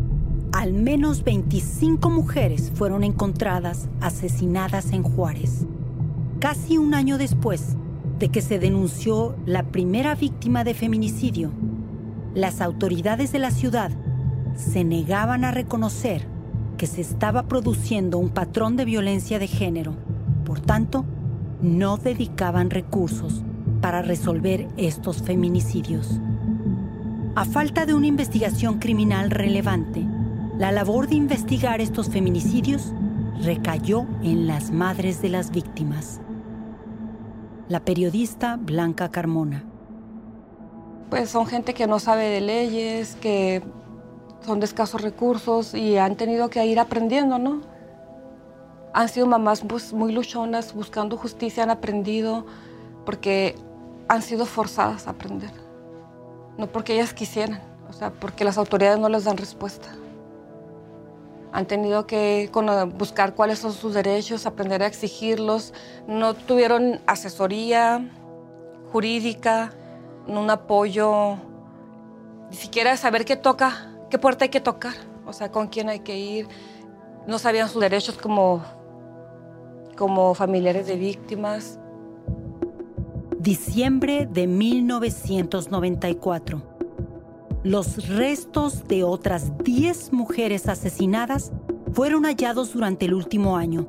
Al 0.53 0.75
menos 0.75 1.25
25 1.25 2.11
mujeres 2.11 2.71
fueron 2.75 3.03
encontradas 3.03 3.89
asesinadas 4.03 4.93
en 4.93 5.03
Juárez. 5.03 5.65
Casi 6.41 6.77
un 6.77 6.93
año 6.93 7.17
después 7.17 7.79
de 8.19 8.29
que 8.29 8.43
se 8.43 8.59
denunció 8.59 9.35
la 9.47 9.63
primera 9.63 10.15
víctima 10.15 10.63
de 10.63 10.75
feminicidio, 10.75 11.53
las 12.35 12.61
autoridades 12.61 13.33
de 13.33 13.39
la 13.39 13.53
ciudad 13.53 13.93
se 14.57 14.85
negaban 14.85 15.47
a 15.47 15.53
reconocer 15.53 16.29
que 16.77 16.87
se 16.87 17.01
estaba 17.01 17.49
produciendo 17.49 18.19
un 18.19 18.29
patrón 18.29 18.77
de 18.77 18.85
violencia 18.85 19.39
de 19.39 19.47
género. 19.47 19.97
Por 20.45 20.61
tanto, 20.61 21.07
no 21.63 21.97
dedicaban 21.97 22.69
recursos 22.69 23.43
para 23.81 24.03
resolver 24.03 24.69
estos 24.77 25.23
feminicidios. 25.23 26.21
A 27.35 27.45
falta 27.45 27.87
de 27.87 27.95
una 27.95 28.07
investigación 28.07 28.79
criminal 28.79 29.31
relevante, 29.31 30.05
la 30.59 30.73
labor 30.73 31.07
de 31.07 31.17
investigar 31.17 31.81
estos 31.81 32.09
feminicidios 32.09 32.93
recayó 33.43 34.07
en 34.23 34.47
las 34.47 34.71
madres 34.71 35.21
de 35.21 35.29
las 35.29 35.51
víctimas. 35.51 36.21
La 37.69 37.81
periodista 37.81 38.57
Blanca 38.57 39.11
Carmona. 39.11 39.65
Pues 41.11 41.29
son 41.29 41.47
gente 41.47 41.75
que 41.75 41.87
no 41.87 41.99
sabe 41.99 42.25
de 42.25 42.41
leyes, 42.41 43.17
que 43.17 43.63
son 44.45 44.61
de 44.61 44.67
escasos 44.67 45.03
recursos 45.03 45.75
y 45.75 45.99
han 45.99 46.17
tenido 46.17 46.49
que 46.49 46.65
ir 46.65 46.81
aprendiendo, 46.81 47.39
¿no? 47.39 47.61
Han 48.95 49.09
sido 49.09 49.27
mamás 49.27 49.61
pues, 49.61 49.93
muy 49.93 50.13
luchonas, 50.13 50.73
buscando 50.73 51.17
justicia, 51.17 51.65
han 51.65 51.71
aprendido 51.71 52.47
porque 53.07 53.55
han 54.09 54.21
sido 54.21 54.45
forzadas 54.45 55.07
a 55.07 55.11
aprender 55.11 55.51
no 56.59 56.67
porque 56.67 56.95
ellas 56.95 57.13
quisieran, 57.13 57.61
o 57.89 57.93
sea, 57.93 58.11
porque 58.11 58.45
las 58.45 58.59
autoridades 58.59 58.99
no 58.99 59.09
les 59.09 59.25
dan 59.25 59.37
respuesta. 59.37 59.89
Han 61.53 61.67
tenido 61.67 62.07
que 62.07 62.51
buscar 62.99 63.35
cuáles 63.35 63.61
son 63.61 63.73
sus 63.73 63.95
derechos, 63.95 64.47
aprender 64.47 64.83
a 64.83 64.87
exigirlos. 64.87 65.73
No 66.07 66.35
tuvieron 66.35 67.01
asesoría 67.07 68.11
jurídica, 68.93 69.73
un 70.27 70.51
apoyo, 70.51 71.37
ni 72.51 72.57
siquiera 72.57 72.97
saber 72.97 73.25
qué 73.25 73.37
toca, 73.37 73.91
qué 74.11 74.19
puerta 74.19 74.45
hay 74.45 74.51
que 74.51 74.61
tocar, 74.61 74.95
o 75.27 75.33
sea, 75.33 75.51
con 75.51 75.69
quién 75.69 75.89
hay 75.89 76.01
que 76.01 76.19
ir. 76.19 76.49
No 77.27 77.39
sabían 77.39 77.69
sus 77.69 77.81
derechos 77.81 78.19
como, 78.19 78.63
como 79.97 80.35
familiares 80.35 80.87
de 80.87 80.97
víctimas. 80.97 81.79
Diciembre 83.47 84.29
de 84.29 84.49
1994. 84.49 86.63
Los 87.63 88.09
restos 88.09 88.89
de 88.89 89.05
otras 89.05 89.57
10 89.59 90.13
mujeres 90.13 90.67
asesinadas 90.67 91.53
fueron 91.93 92.25
hallados 92.25 92.73
durante 92.73 93.07
el 93.07 93.15
último 93.15 93.57
año. 93.57 93.87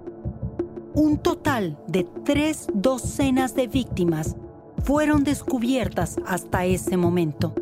Un 0.94 1.18
total 1.18 1.76
de 1.88 2.06
tres 2.24 2.68
docenas 2.72 3.56
de 3.56 3.66
víctimas 3.66 4.36
fueron 4.84 5.24
descubiertas 5.24 6.18
hasta 6.28 6.66
ese 6.66 6.96
momento. 6.96 7.56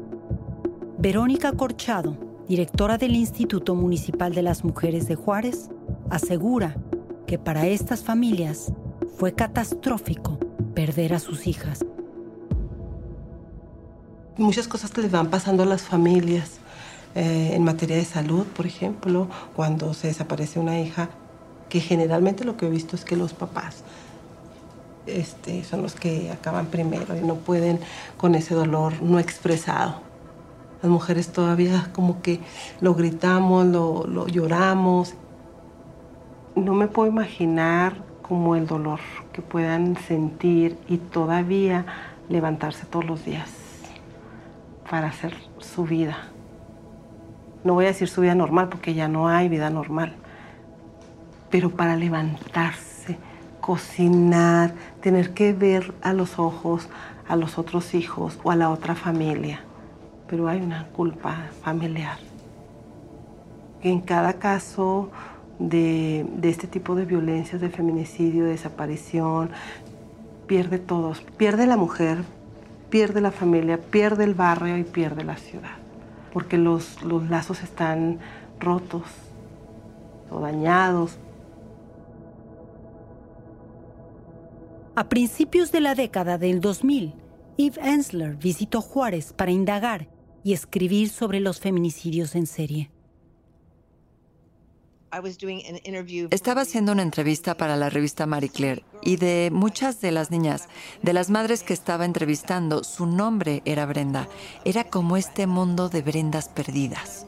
Verónica 0.97 1.53
Corchado, 1.53 2.17
directora 2.49 2.97
del 2.97 3.15
Instituto 3.15 3.73
Municipal 3.73 4.33
de 4.33 4.41
las 4.41 4.65
Mujeres 4.65 5.07
de 5.07 5.15
Juárez, 5.15 5.69
asegura 6.09 6.75
que 7.25 7.39
para 7.39 7.67
estas 7.67 8.03
familias 8.03 8.73
fue 9.17 9.33
catastrófico 9.33 10.39
perder 10.75 11.13
a 11.13 11.19
sus 11.19 11.47
hijas. 11.47 11.85
Muchas 14.37 14.67
cosas 14.67 14.91
que 14.91 15.01
les 15.01 15.11
van 15.11 15.29
pasando 15.29 15.63
a 15.63 15.65
las 15.65 15.81
familias 15.81 16.59
eh, 17.15 17.51
en 17.53 17.63
materia 17.63 17.95
de 17.95 18.05
salud, 18.05 18.45
por 18.45 18.65
ejemplo, 18.65 19.29
cuando 19.55 19.93
se 19.93 20.07
desaparece 20.07 20.59
una 20.59 20.79
hija, 20.79 21.09
que 21.69 21.79
generalmente 21.79 22.43
lo 22.43 22.57
que 22.57 22.67
he 22.67 22.69
visto 22.69 22.95
es 22.95 23.05
que 23.05 23.15
los 23.15 23.33
papás 23.33 23.83
este, 25.07 25.63
son 25.63 25.81
los 25.81 25.95
que 25.95 26.31
acaban 26.31 26.67
primero 26.67 27.15
y 27.15 27.21
no 27.21 27.35
pueden 27.35 27.79
con 28.17 28.35
ese 28.35 28.53
dolor 28.53 29.01
no 29.01 29.19
expresado. 29.19 30.01
Las 30.81 30.91
mujeres 30.91 31.31
todavía 31.31 31.89
como 31.93 32.21
que 32.21 32.41
lo 32.81 32.93
gritamos, 32.93 33.65
lo, 33.65 34.05
lo 34.05 34.27
lloramos. 34.27 35.15
No 36.55 36.73
me 36.73 36.87
puedo 36.87 37.09
imaginar 37.09 38.04
como 38.27 38.55
el 38.55 38.65
dolor 38.65 38.99
que 39.33 39.41
puedan 39.41 39.95
sentir 39.97 40.77
y 40.87 40.97
todavía 40.97 41.85
levantarse 42.27 42.85
todos 42.85 43.05
los 43.05 43.23
días 43.23 43.49
para 44.89 45.07
hacer 45.07 45.35
su 45.59 45.83
vida. 45.83 46.17
No 47.63 47.73
voy 47.73 47.85
a 47.85 47.89
decir 47.89 48.07
su 48.07 48.21
vida 48.21 48.35
normal 48.35 48.69
porque 48.69 48.93
ya 48.93 49.07
no 49.07 49.27
hay 49.27 49.49
vida 49.49 49.69
normal, 49.69 50.15
pero 51.49 51.69
para 51.71 51.95
levantarse, 51.95 53.17
cocinar, 53.61 54.73
tener 55.01 55.33
que 55.33 55.53
ver 55.53 55.93
a 56.01 56.13
los 56.13 56.39
ojos 56.39 56.89
a 57.27 57.35
los 57.35 57.57
otros 57.57 57.93
hijos 57.93 58.39
o 58.43 58.51
a 58.51 58.55
la 58.55 58.69
otra 58.69 58.95
familia. 58.95 59.61
Pero 60.27 60.47
hay 60.47 60.61
una 60.61 60.87
culpa 60.87 61.49
familiar. 61.61 62.17
En 63.81 64.01
cada 64.01 64.33
caso 64.33 65.11
de, 65.59 66.25
este 66.43 66.67
tipo 66.67 66.95
de 66.95 67.05
violencias, 67.05 67.61
de 67.61 67.69
feminicidio, 67.69 68.45
de 68.45 68.51
desaparición, 68.51 69.49
pierde 70.47 70.79
todos. 70.79 71.21
Pierde 71.37 71.65
la 71.67 71.77
mujer, 71.77 72.19
pierde 72.89 73.21
la 73.21 73.31
familia, 73.31 73.79
pierde 73.79 74.23
el 74.23 74.33
barrio 74.33 74.77
y 74.77 74.83
pierde 74.83 75.23
la 75.23 75.37
ciudad. 75.37 75.77
Porque 76.33 76.57
los, 76.57 77.01
los 77.03 77.29
lazos 77.29 77.63
están 77.63 78.19
rotos 78.59 79.03
o 80.29 80.39
dañados. 80.39 81.17
A 84.95 85.09
principios 85.09 85.71
de 85.71 85.81
la 85.81 85.95
década 85.95 86.37
del 86.37 86.61
2000, 86.61 87.13
Eve 87.57 87.81
Ensler 87.81 88.35
visitó 88.35 88.81
Juárez 88.81 89.33
para 89.33 89.51
indagar 89.51 90.07
y 90.43 90.53
escribir 90.53 91.09
sobre 91.09 91.39
los 91.39 91.59
feminicidios 91.59 92.35
en 92.35 92.47
serie. 92.47 92.94
Estaba 96.31 96.61
haciendo 96.61 96.91
una 96.91 97.01
entrevista 97.01 97.55
para 97.55 97.77
la 97.77 97.89
revista 97.89 98.25
Marie 98.25 98.49
Claire 98.49 98.83
y 99.01 99.15
de 99.15 99.49
muchas 99.51 100.01
de 100.01 100.11
las 100.11 100.29
niñas, 100.29 100.67
de 101.01 101.13
las 101.13 101.29
madres 101.29 101.63
que 101.63 101.73
estaba 101.73 102.05
entrevistando, 102.05 102.83
su 102.83 103.05
nombre 103.05 103.61
era 103.65 103.85
Brenda. 103.85 104.27
Era 104.65 104.83
como 104.83 105.15
este 105.15 105.47
mundo 105.47 105.87
de 105.87 106.01
Brendas 106.01 106.49
perdidas. 106.49 107.25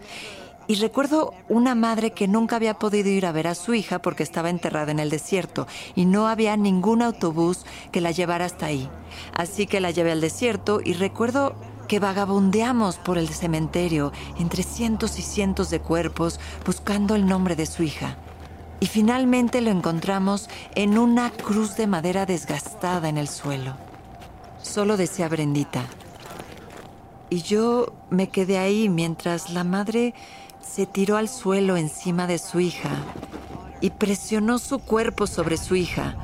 Y 0.70 0.76
recuerdo 0.76 1.34
una 1.48 1.76
madre 1.76 2.12
que 2.12 2.28
nunca 2.28 2.58
había 2.58 2.74
podido 2.74 3.10
ir 3.10 3.26
a 3.26 3.32
ver 3.32 3.48
a 3.48 3.56
su 3.56 3.74
hija 3.74 4.00
porque 4.00 4.24
estaba 4.24 4.50
enterrada 4.50 4.92
en 4.92 5.00
el 5.00 5.10
desierto 5.10 5.66
y 5.96 6.04
no 6.04 6.28
había 6.28 6.58
ningún 6.58 7.02
autobús 7.02 7.66
que 7.94 8.02
la 8.02 8.12
llevara 8.12 8.44
hasta 8.44 8.66
ahí. 8.66 8.90
Así 9.34 9.66
que 9.66 9.80
la 9.80 9.92
llevé 9.92 10.12
al 10.12 10.20
desierto 10.20 10.82
y 10.84 10.92
recuerdo 10.92 11.56
que 11.88 12.00
vagabundeamos 12.00 12.98
por 12.98 13.18
el 13.18 13.30
cementerio 13.30 14.12
entre 14.38 14.64
cientos 14.64 15.20
y 15.20 15.22
cientos 15.22 15.70
de 15.70 15.80
cuerpos 15.80 16.40
buscando 16.66 17.16
el 17.16 17.26
nombre 17.26 17.56
de 17.56 17.66
su 17.66 17.84
hija. 17.84 18.18
Y 18.80 18.86
finalmente 18.88 19.62
lo 19.62 19.72
encontramos 19.72 20.50
en 20.76 20.98
una 20.98 21.32
cruz 21.32 21.76
de 21.78 21.88
madera 21.88 22.26
desgastada 22.26 23.10
en 23.10 23.18
el 23.18 23.28
suelo. 23.28 23.76
Solo 24.62 24.98
decía 24.98 25.28
Brendita. 25.30 25.84
Y 27.30 27.42
yo 27.42 27.94
me 28.10 28.30
quedé 28.30 28.58
ahí 28.58 28.90
mientras 28.90 29.50
la 29.50 29.64
madre 29.64 30.14
se 30.62 30.86
tiró 30.86 31.18
al 31.18 31.30
suelo 31.30 31.78
encima 31.78 32.28
de 32.28 32.38
su 32.38 32.60
hija 32.60 32.92
y 33.82 33.90
presionó 33.92 34.60
su 34.60 34.80
cuerpo 34.80 35.28
sobre 35.28 35.58
su 35.58 35.76
hija 35.76 36.16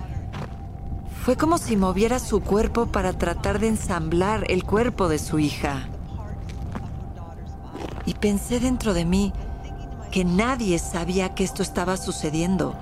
fue 1.24 1.38
como 1.38 1.58
si 1.58 1.78
moviera 1.78 2.20
su 2.20 2.42
cuerpo 2.42 2.88
para 2.88 3.14
tratar 3.14 3.60
de 3.60 3.70
ensamblar 3.70 4.44
el 4.50 4.66
cuerpo 4.66 5.08
de 5.08 5.20
su 5.20 5.40
hija. 5.40 5.88
Y 8.06 8.16
pensé 8.16 8.60
dentro 8.60 8.94
de 8.94 9.06
mí 9.06 9.32
que 10.12 10.26
nadie 10.26 10.80
sabía 10.80 11.34
que 11.34 11.46
esto 11.46 11.64
estaba 11.64 11.96
sucediendo. 11.96 12.76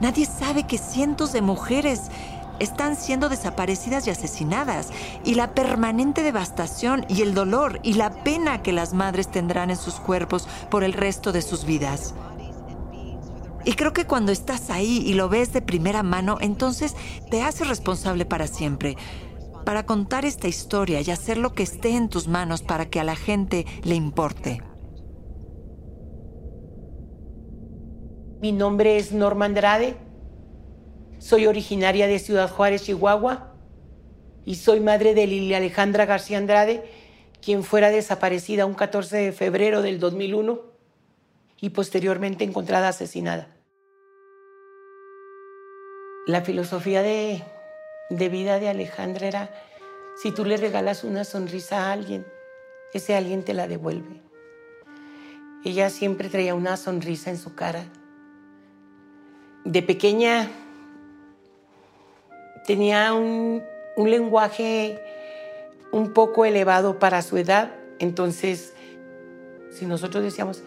Nadie 0.00 0.24
sabe 0.24 0.66
que 0.66 0.78
cientos 0.78 1.34
de 1.34 1.42
mujeres 1.42 2.04
están 2.58 2.96
siendo 2.96 3.28
desaparecidas 3.28 4.06
y 4.06 4.10
asesinadas, 4.10 4.88
y 5.22 5.34
la 5.34 5.52
permanente 5.52 6.22
devastación 6.22 7.04
y 7.10 7.20
el 7.20 7.34
dolor 7.34 7.80
y 7.82 7.94
la 7.94 8.24
pena 8.24 8.62
que 8.62 8.72
las 8.72 8.94
madres 8.94 9.28
tendrán 9.28 9.68
en 9.68 9.76
sus 9.76 9.96
cuerpos 9.96 10.48
por 10.70 10.84
el 10.84 10.94
resto 10.94 11.32
de 11.32 11.42
sus 11.42 11.66
vidas. 11.66 12.14
Y 13.64 13.74
creo 13.74 13.92
que 13.92 14.06
cuando 14.06 14.30
estás 14.30 14.68
ahí 14.68 15.02
y 15.06 15.14
lo 15.14 15.28
ves 15.28 15.52
de 15.52 15.62
primera 15.62 16.02
mano, 16.02 16.38
entonces 16.40 16.94
te 17.30 17.42
haces 17.42 17.66
responsable 17.66 18.26
para 18.26 18.46
siempre, 18.46 18.96
para 19.64 19.86
contar 19.86 20.26
esta 20.26 20.48
historia 20.48 21.00
y 21.00 21.10
hacer 21.10 21.38
lo 21.38 21.54
que 21.54 21.62
esté 21.62 21.96
en 21.96 22.10
tus 22.10 22.28
manos 22.28 22.62
para 22.62 22.90
que 22.90 23.00
a 23.00 23.04
la 23.04 23.16
gente 23.16 23.64
le 23.82 23.94
importe. 23.94 24.62
Mi 28.42 28.52
nombre 28.52 28.98
es 28.98 29.12
Norma 29.12 29.46
Andrade, 29.46 29.96
soy 31.18 31.46
originaria 31.46 32.06
de 32.06 32.18
Ciudad 32.18 32.50
Juárez, 32.50 32.82
Chihuahua, 32.82 33.54
y 34.44 34.56
soy 34.56 34.80
madre 34.80 35.14
de 35.14 35.26
Lilia 35.26 35.56
Alejandra 35.56 36.04
García 36.04 36.36
Andrade, 36.36 36.84
quien 37.40 37.64
fuera 37.64 37.88
desaparecida 37.88 38.66
un 38.66 38.74
14 38.74 39.16
de 39.16 39.32
febrero 39.32 39.80
del 39.80 39.98
2001 39.98 40.60
y 41.62 41.70
posteriormente 41.70 42.44
encontrada 42.44 42.88
asesinada. 42.88 43.53
La 46.26 46.40
filosofía 46.40 47.02
de, 47.02 47.42
de 48.08 48.28
vida 48.30 48.58
de 48.58 48.70
Alejandra 48.70 49.26
era, 49.26 49.50
si 50.22 50.30
tú 50.32 50.46
le 50.46 50.56
regalas 50.56 51.04
una 51.04 51.24
sonrisa 51.24 51.86
a 51.88 51.92
alguien, 51.92 52.26
ese 52.94 53.14
alguien 53.14 53.42
te 53.44 53.52
la 53.52 53.68
devuelve. 53.68 54.22
Ella 55.66 55.90
siempre 55.90 56.30
traía 56.30 56.54
una 56.54 56.78
sonrisa 56.78 57.28
en 57.28 57.36
su 57.36 57.54
cara. 57.54 57.84
De 59.64 59.82
pequeña 59.82 60.50
tenía 62.66 63.12
un, 63.12 63.62
un 63.96 64.10
lenguaje 64.10 64.98
un 65.92 66.14
poco 66.14 66.46
elevado 66.46 66.98
para 66.98 67.20
su 67.20 67.36
edad, 67.36 67.70
entonces 67.98 68.72
si 69.72 69.84
nosotros 69.84 70.24
decíamos, 70.24 70.62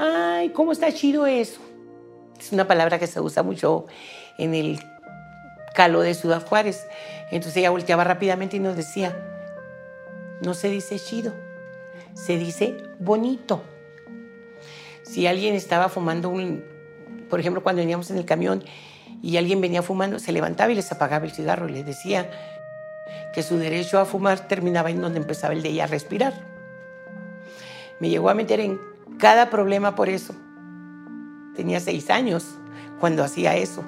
ay, 0.00 0.50
¿cómo 0.50 0.72
está 0.72 0.92
chido 0.92 1.26
eso? 1.26 1.60
Es 2.38 2.50
una 2.50 2.66
palabra 2.66 2.98
que 2.98 3.06
se 3.06 3.20
usa 3.20 3.42
mucho 3.42 3.86
en 4.38 4.54
el 4.54 4.80
Calo 5.76 6.00
de 6.00 6.14
Ciudad 6.14 6.44
Juárez. 6.44 6.88
Entonces 7.30 7.58
ella 7.58 7.70
volteaba 7.70 8.02
rápidamente 8.02 8.56
y 8.56 8.60
nos 8.60 8.76
decía, 8.76 9.14
no 10.40 10.54
se 10.54 10.70
dice 10.70 10.98
chido, 10.98 11.34
se 12.14 12.38
dice 12.38 12.78
bonito. 12.98 13.62
Si 15.02 15.26
alguien 15.26 15.54
estaba 15.54 15.90
fumando 15.90 16.30
un, 16.30 16.64
por 17.28 17.40
ejemplo, 17.40 17.62
cuando 17.62 17.82
veníamos 17.82 18.10
en 18.10 18.16
el 18.16 18.24
camión 18.24 18.64
y 19.22 19.36
alguien 19.36 19.60
venía 19.60 19.82
fumando, 19.82 20.18
se 20.18 20.32
levantaba 20.32 20.72
y 20.72 20.76
les 20.76 20.90
apagaba 20.90 21.26
el 21.26 21.32
cigarro 21.32 21.68
y 21.68 21.72
les 21.72 21.84
decía 21.84 22.30
que 23.34 23.42
su 23.42 23.58
derecho 23.58 24.00
a 24.00 24.06
fumar 24.06 24.48
terminaba 24.48 24.90
en 24.90 25.02
donde 25.02 25.18
empezaba 25.18 25.52
el 25.52 25.62
de 25.62 25.68
ella 25.68 25.84
a 25.84 25.88
respirar. 25.88 26.32
Me 28.00 28.08
llegó 28.08 28.30
a 28.30 28.34
meter 28.34 28.60
en 28.60 28.80
cada 29.18 29.50
problema 29.50 29.94
por 29.94 30.08
eso. 30.08 30.34
Tenía 31.54 31.80
seis 31.80 32.08
años 32.08 32.46
cuando 32.98 33.22
hacía 33.22 33.56
eso. 33.56 33.84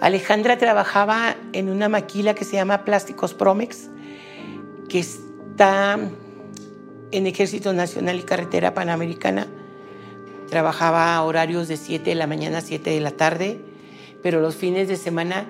Alejandra 0.00 0.58
trabajaba 0.58 1.34
en 1.52 1.68
una 1.68 1.88
maquila 1.88 2.34
que 2.34 2.44
se 2.44 2.52
llama 2.56 2.84
Plásticos 2.84 3.34
Promex, 3.34 3.88
que 4.88 5.00
está 5.00 5.98
en 7.10 7.26
Ejército 7.26 7.72
Nacional 7.72 8.16
y 8.18 8.22
Carretera 8.22 8.74
Panamericana. 8.74 9.48
Trabajaba 10.48 11.16
a 11.16 11.22
horarios 11.24 11.66
de 11.66 11.76
7 11.76 12.10
de 12.10 12.14
la 12.14 12.26
mañana 12.26 12.58
a 12.58 12.60
7 12.60 12.90
de 12.90 13.00
la 13.00 13.10
tarde, 13.10 13.60
pero 14.22 14.40
los 14.40 14.54
fines 14.54 14.88
de 14.88 14.96
semana 14.96 15.46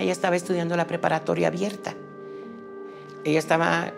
ella 0.00 0.12
estaba 0.12 0.36
estudiando 0.36 0.76
la 0.76 0.86
preparatoria 0.86 1.48
abierta. 1.48 1.94
Ella 3.24 3.38
estaba 3.38 3.92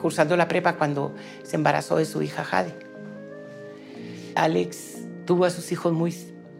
cursando 0.00 0.36
la 0.36 0.48
prepa 0.48 0.76
cuando 0.76 1.14
se 1.44 1.56
embarazó 1.56 1.96
de 1.96 2.06
su 2.06 2.22
hija 2.22 2.44
Jade. 2.44 2.74
Alex 4.34 4.98
tuvo 5.26 5.44
a 5.44 5.50
sus 5.50 5.70
hijos 5.70 5.92
muy, 5.92 6.12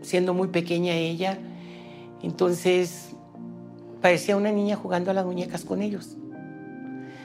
siendo 0.03 0.33
muy 0.33 0.49
pequeña 0.49 0.95
ella, 0.95 1.39
entonces, 2.25 3.15
parecía 4.01 4.37
una 4.37 4.53
niña 4.53 4.77
jugando 4.77 5.11
a 5.11 5.15
las 5.15 5.25
muñecas 5.25 5.65
con 5.65 5.83
ellos. 5.83 6.17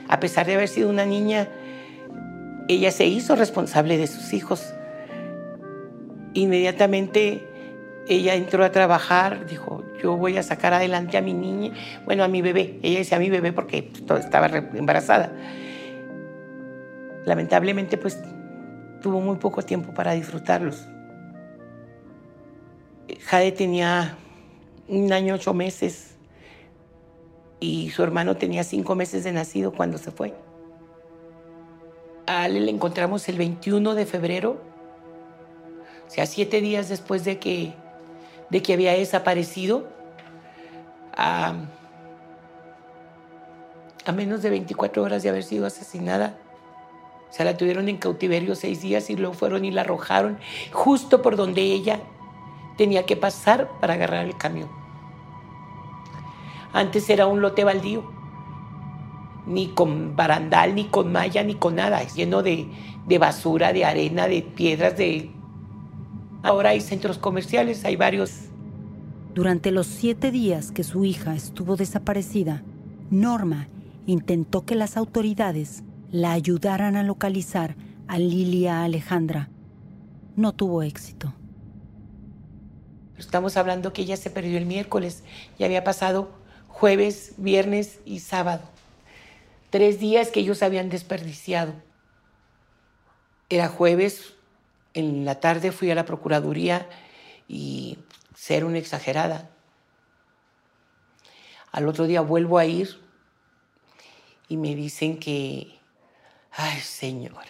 A 0.07 0.19
pesar 0.19 0.45
de 0.45 0.55
haber 0.55 0.67
sido 0.67 0.89
una 0.89 1.05
niña, 1.05 1.47
ella 2.67 2.91
se 2.91 3.05
hizo 3.05 3.35
responsable 3.35 3.97
de 3.97 4.07
sus 4.07 4.33
hijos. 4.33 4.73
Inmediatamente 6.33 7.47
ella 8.07 8.35
entró 8.35 8.63
a 8.63 8.71
trabajar, 8.71 9.45
dijo, 9.45 9.83
yo 10.01 10.17
voy 10.17 10.37
a 10.37 10.43
sacar 10.43 10.73
adelante 10.73 11.17
a 11.17 11.21
mi 11.21 11.33
niña, 11.33 11.73
bueno, 12.05 12.23
a 12.23 12.27
mi 12.27 12.41
bebé. 12.41 12.79
Ella 12.81 12.99
decía 12.99 13.17
a 13.17 13.19
mi 13.19 13.29
bebé 13.29 13.53
porque 13.53 13.91
estaba 14.17 14.47
embarazada. 14.47 15.31
Lamentablemente, 17.25 17.97
pues 17.97 18.19
tuvo 19.01 19.21
muy 19.21 19.37
poco 19.37 19.61
tiempo 19.61 19.93
para 19.93 20.13
disfrutarlos. 20.13 20.87
Jade 23.21 23.51
tenía 23.51 24.17
un 24.89 25.13
año 25.13 25.35
ocho 25.35 25.53
meses 25.53 26.15
y 27.59 27.89
su 27.91 28.03
hermano 28.03 28.37
tenía 28.37 28.63
cinco 28.63 28.95
meses 28.95 29.23
de 29.23 29.31
nacido 29.31 29.71
cuando 29.71 29.97
se 29.97 30.11
fue. 30.11 30.33
A 32.25 32.43
Ale 32.43 32.59
le 32.59 32.71
encontramos 32.71 33.27
el 33.29 33.37
21 33.37 33.95
de 33.95 34.05
febrero, 34.05 34.61
o 36.07 36.09
sea, 36.09 36.25
siete 36.25 36.61
días 36.61 36.89
después 36.89 37.23
de 37.23 37.39
que, 37.39 37.73
de 38.49 38.61
que 38.61 38.73
había 38.73 38.93
desaparecido, 38.93 39.87
a, 41.15 41.53
a 44.05 44.11
menos 44.11 44.41
de 44.41 44.49
24 44.49 45.03
horas 45.03 45.23
de 45.23 45.29
haber 45.29 45.43
sido 45.43 45.65
asesinada. 45.65 46.37
O 47.29 47.33
sea, 47.33 47.45
la 47.45 47.57
tuvieron 47.57 47.89
en 47.89 47.97
cautiverio 47.97 48.55
seis 48.55 48.81
días 48.81 49.09
y 49.09 49.15
luego 49.15 49.33
fueron 49.33 49.65
y 49.65 49.71
la 49.71 49.81
arrojaron 49.81 50.39
justo 50.71 51.21
por 51.21 51.35
donde 51.35 51.61
ella 51.61 51.99
tenía 52.79 53.05
que 53.05 53.17
pasar 53.17 53.69
para 53.81 53.95
agarrar 53.95 54.25
el 54.25 54.37
camión. 54.37 54.69
Antes 56.71 57.09
era 57.09 57.27
un 57.27 57.41
lote 57.41 57.65
baldío, 57.65 58.09
ni 59.45 59.67
con 59.67 60.15
barandal, 60.15 60.75
ni 60.75 60.85
con 60.85 61.11
malla, 61.11 61.43
ni 61.43 61.55
con 61.55 61.75
nada, 61.75 62.01
lleno 62.03 62.41
de, 62.41 62.69
de 63.05 63.17
basura, 63.17 63.73
de 63.73 63.83
arena, 63.83 64.29
de 64.29 64.43
piedras, 64.43 64.95
de... 64.95 65.29
Ahora 66.41 66.69
hay 66.69 66.79
centros 66.79 67.17
comerciales, 67.17 67.83
hay 67.83 67.97
varios. 67.97 68.45
Durante 69.35 69.71
los 69.71 69.85
siete 69.85 70.31
días 70.31 70.71
que 70.71 70.85
su 70.85 71.03
hija 71.03 71.35
estuvo 71.35 71.75
desaparecida, 71.75 72.63
Norma 73.11 73.67
intentó 74.05 74.63
que 74.63 74.75
las 74.75 74.95
autoridades 74.95 75.83
la 76.11 76.31
ayudaran 76.31 76.95
a 76.95 77.03
localizar 77.03 77.75
a 78.07 78.17
Lilia 78.19 78.85
Alejandra. 78.85 79.49
No 80.37 80.53
tuvo 80.53 80.81
éxito. 80.81 81.33
Estamos 83.19 83.57
hablando 83.57 83.91
que 83.91 84.03
ella 84.03 84.15
se 84.15 84.29
perdió 84.29 84.57
el 84.57 84.65
miércoles 84.65 85.23
y 85.57 85.65
había 85.65 85.83
pasado 85.83 86.29
jueves, 86.69 87.33
viernes 87.35 87.99
y 88.05 88.19
sábado. 88.19 88.61
Tres 89.69 89.99
días 89.99 90.29
que 90.29 90.39
ellos 90.39 90.63
habían 90.63 90.89
desperdiciado. 90.89 91.73
Era 93.49 93.67
jueves, 93.67 94.35
en 94.93 95.25
la 95.25 95.39
tarde 95.41 95.71
fui 95.73 95.91
a 95.91 95.95
la 95.95 96.05
Procuraduría 96.05 96.87
y 97.47 97.99
ser 98.35 98.63
una 98.63 98.77
exagerada. 98.77 99.49
Al 101.71 101.87
otro 101.87 102.07
día 102.07 102.21
vuelvo 102.21 102.57
a 102.57 102.65
ir 102.65 103.01
y 104.47 104.55
me 104.55 104.75
dicen 104.75 105.19
que, 105.19 105.77
ay 106.51 106.79
señor, 106.79 107.43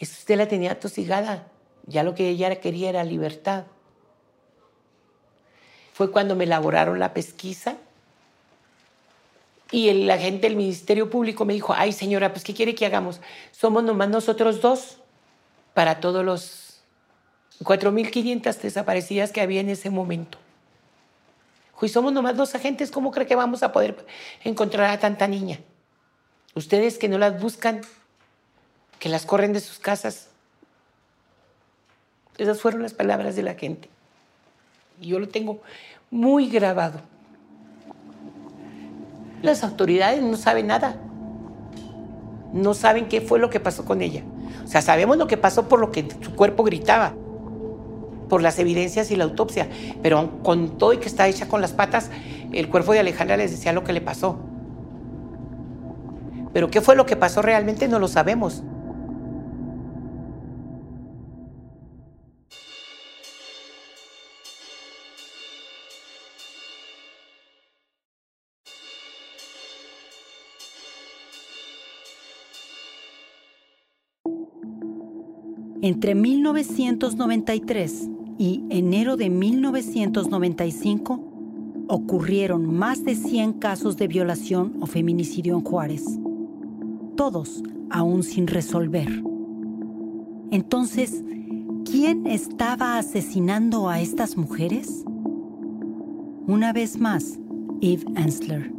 usted 0.00 0.36
la 0.36 0.46
tenía 0.46 0.78
tosigada, 0.78 1.50
ya 1.86 2.04
lo 2.04 2.14
que 2.14 2.28
ella 2.28 2.54
quería 2.60 2.90
era 2.90 3.02
libertad 3.02 3.64
fue 5.94 6.10
cuando 6.10 6.34
me 6.34 6.42
elaboraron 6.42 6.98
la 6.98 7.14
pesquisa 7.14 7.76
y 9.70 9.90
el 9.90 10.10
agente 10.10 10.48
del 10.48 10.56
Ministerio 10.56 11.08
Público 11.08 11.44
me 11.44 11.54
dijo, 11.54 11.72
ay 11.72 11.92
señora, 11.92 12.32
pues 12.32 12.42
¿qué 12.42 12.52
quiere 12.52 12.74
que 12.74 12.84
hagamos? 12.84 13.20
Somos 13.52 13.84
nomás 13.84 14.08
nosotros 14.08 14.60
dos 14.60 14.98
para 15.72 16.00
todos 16.00 16.24
los 16.24 16.82
4.500 17.60 18.60
desaparecidas 18.60 19.30
que 19.30 19.40
había 19.40 19.60
en 19.60 19.68
ese 19.68 19.88
momento. 19.88 20.38
Y 21.80 21.88
somos 21.88 22.12
nomás 22.12 22.36
dos 22.36 22.54
agentes, 22.56 22.90
¿cómo 22.90 23.12
cree 23.12 23.26
que 23.26 23.36
vamos 23.36 23.62
a 23.62 23.70
poder 23.70 24.04
encontrar 24.42 24.90
a 24.90 24.98
tanta 24.98 25.28
niña? 25.28 25.60
Ustedes 26.54 26.98
que 26.98 27.08
no 27.08 27.18
las 27.18 27.40
buscan, 27.40 27.82
que 28.98 29.08
las 29.08 29.26
corren 29.26 29.52
de 29.52 29.60
sus 29.60 29.78
casas. 29.78 30.28
Esas 32.36 32.60
fueron 32.60 32.82
las 32.82 32.94
palabras 32.94 33.36
de 33.36 33.42
la 33.42 33.54
gente. 33.54 33.90
Yo 35.00 35.18
lo 35.18 35.28
tengo 35.28 35.60
muy 36.10 36.48
grabado. 36.48 37.00
Las 39.42 39.62
autoridades 39.64 40.22
no 40.22 40.36
saben 40.36 40.68
nada. 40.68 40.96
No 42.52 42.72
saben 42.72 43.08
qué 43.08 43.20
fue 43.20 43.38
lo 43.38 43.50
que 43.50 43.60
pasó 43.60 43.84
con 43.84 44.00
ella. 44.00 44.22
O 44.64 44.68
sea, 44.68 44.80
sabemos 44.80 45.16
lo 45.16 45.26
que 45.26 45.36
pasó 45.36 45.68
por 45.68 45.80
lo 45.80 45.90
que 45.90 46.08
su 46.22 46.34
cuerpo 46.34 46.64
gritaba. 46.64 47.14
por 48.28 48.42
las 48.42 48.58
evidencias 48.58 49.10
y 49.10 49.16
la 49.16 49.24
autopsia, 49.24 49.68
pero 50.02 50.42
con 50.42 50.78
todo 50.78 50.92
y 50.92 50.96
que 50.98 51.08
está 51.08 51.28
hecha 51.28 51.46
con 51.46 51.60
las 51.60 51.72
patas, 51.72 52.10
el 52.52 52.68
cuerpo 52.68 52.92
de 52.92 53.00
Alejandra 53.00 53.36
les 53.36 53.50
decía 53.50 53.72
lo 53.72 53.84
que 53.84 53.92
le 53.92 54.00
pasó. 54.00 54.38
Pero 56.52 56.70
qué 56.70 56.80
fue 56.80 56.96
lo 56.96 57.06
que 57.06 57.16
pasó 57.16 57.42
realmente 57.42 57.86
no 57.86 57.98
lo 57.98 58.08
sabemos. 58.08 58.62
Entre 75.84 76.14
1993 76.14 78.08
y 78.38 78.64
enero 78.70 79.18
de 79.18 79.28
1995 79.28 81.20
ocurrieron 81.88 82.74
más 82.74 83.04
de 83.04 83.14
100 83.14 83.52
casos 83.52 83.98
de 83.98 84.08
violación 84.08 84.78
o 84.80 84.86
feminicidio 84.86 85.54
en 85.58 85.60
Juárez, 85.62 86.02
todos 87.18 87.62
aún 87.90 88.22
sin 88.22 88.46
resolver. 88.46 89.22
Entonces, 90.50 91.22
¿quién 91.84 92.26
estaba 92.28 92.96
asesinando 92.96 93.90
a 93.90 94.00
estas 94.00 94.38
mujeres? 94.38 95.04
Una 96.46 96.72
vez 96.72 96.98
más, 96.98 97.38
Eve 97.82 98.06
Ensler. 98.16 98.72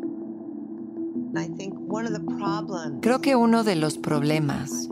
Creo 3.02 3.22
que 3.22 3.36
uno 3.36 3.64
de 3.64 3.76
los 3.76 4.00
problemas 4.00 4.90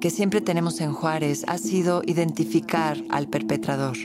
que 0.00 0.10
siempre 0.10 0.40
tenemos 0.40 0.80
en 0.80 0.92
Juárez 0.92 1.44
ha 1.46 1.58
sido 1.58 2.02
identificar 2.06 3.02
al 3.10 3.28
perpetrador. 3.28 3.96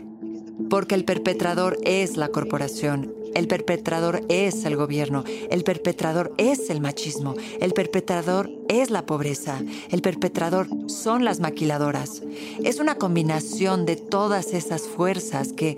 Porque 0.69 0.95
el 0.95 1.05
perpetrador 1.05 1.77
es 1.83 2.17
la 2.17 2.29
corporación, 2.29 3.13
el 3.33 3.47
perpetrador 3.47 4.23
es 4.29 4.65
el 4.65 4.75
gobierno, 4.75 5.23
el 5.49 5.63
perpetrador 5.63 6.33
es 6.37 6.69
el 6.69 6.81
machismo, 6.81 7.35
el 7.59 7.73
perpetrador 7.73 8.49
es 8.67 8.89
la 8.89 9.05
pobreza, 9.05 9.61
el 9.89 10.01
perpetrador 10.01 10.67
son 10.87 11.23
las 11.25 11.39
maquiladoras. 11.39 12.21
Es 12.63 12.79
una 12.79 12.95
combinación 12.95 13.85
de 13.85 13.95
todas 13.95 14.53
esas 14.53 14.83
fuerzas 14.83 15.53
que, 15.53 15.77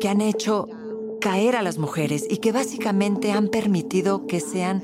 que 0.00 0.08
han 0.08 0.20
hecho 0.20 0.68
caer 1.20 1.56
a 1.56 1.62
las 1.62 1.78
mujeres 1.78 2.26
y 2.28 2.38
que 2.38 2.52
básicamente 2.52 3.32
han 3.32 3.48
permitido 3.48 4.26
que 4.26 4.40
sean 4.40 4.82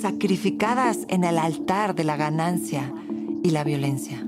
sacrificadas 0.00 1.00
en 1.08 1.24
el 1.24 1.38
altar 1.38 1.94
de 1.94 2.04
la 2.04 2.16
ganancia 2.16 2.92
y 3.44 3.50
la 3.50 3.62
violencia. 3.62 4.26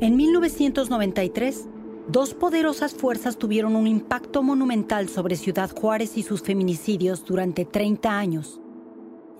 En 0.00 0.16
1993, 0.16 1.68
dos 2.08 2.34
poderosas 2.34 2.94
fuerzas 2.94 3.36
tuvieron 3.36 3.74
un 3.74 3.88
impacto 3.88 4.44
monumental 4.44 5.08
sobre 5.08 5.34
Ciudad 5.34 5.70
Juárez 5.74 6.16
y 6.16 6.22
sus 6.22 6.40
feminicidios 6.40 7.24
durante 7.24 7.64
30 7.64 8.16
años. 8.16 8.60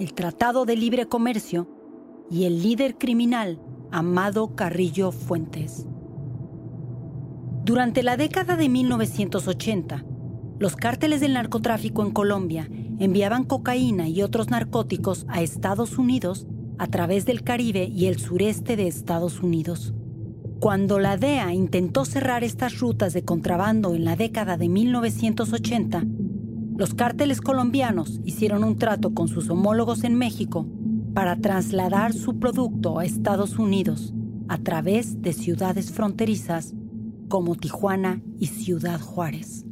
El 0.01 0.15
Tratado 0.15 0.65
de 0.65 0.75
Libre 0.75 1.07
Comercio 1.07 1.69
y 2.29 2.45
el 2.45 2.61
líder 2.61 2.99
criminal 2.99 3.61
Amado 3.93 4.57
Carrillo 4.57 5.13
Fuentes. 5.13 5.87
Durante 7.65 8.03
la 8.03 8.17
década 8.17 8.57
de 8.57 8.69
1980, 8.69 10.05
los 10.59 10.75
cárteles 10.75 11.21
del 11.21 11.35
narcotráfico 11.35 12.03
en 12.03 12.11
Colombia 12.11 12.69
enviaban 12.99 13.45
cocaína 13.45 14.09
y 14.09 14.23
otros 14.23 14.51
narcóticos 14.51 15.27
a 15.29 15.43
Estados 15.43 15.99
Unidos 15.99 16.47
a 16.79 16.87
través 16.87 17.27
del 17.27 17.43
Caribe 17.43 17.85
y 17.85 18.07
el 18.07 18.19
sureste 18.19 18.77
de 18.77 18.87
Estados 18.87 19.43
Unidos. 19.43 19.95
Cuando 20.61 20.99
la 20.99 21.17
DEA 21.17 21.53
intentó 21.53 22.05
cerrar 22.05 22.43
estas 22.43 22.79
rutas 22.79 23.13
de 23.13 23.25
contrabando 23.25 23.95
en 23.95 24.05
la 24.05 24.17
década 24.17 24.57
de 24.57 24.69
1980, 24.69 26.05
los 26.77 26.95
cárteles 26.95 27.41
colombianos 27.41 28.21
hicieron 28.25 28.65
un 28.65 28.79
trato 28.79 29.15
con 29.15 29.29
sus 29.29 29.51
homólogos 29.51 30.05
en 30.05 30.15
México 30.17 30.67
para 31.13 31.37
trasladar 31.37 32.13
su 32.13 32.39
producto 32.39 32.99
a 32.99 33.05
Estados 33.05 33.59
Unidos 33.59 34.13
a 34.49 34.59
través 34.59 35.23
de 35.23 35.33
ciudades 35.33 35.93
fronterizas 35.93 36.75
como 37.29 37.55
Tijuana 37.57 38.23
y 38.39 38.47
Ciudad 38.47 39.01
Juárez. 39.01 39.65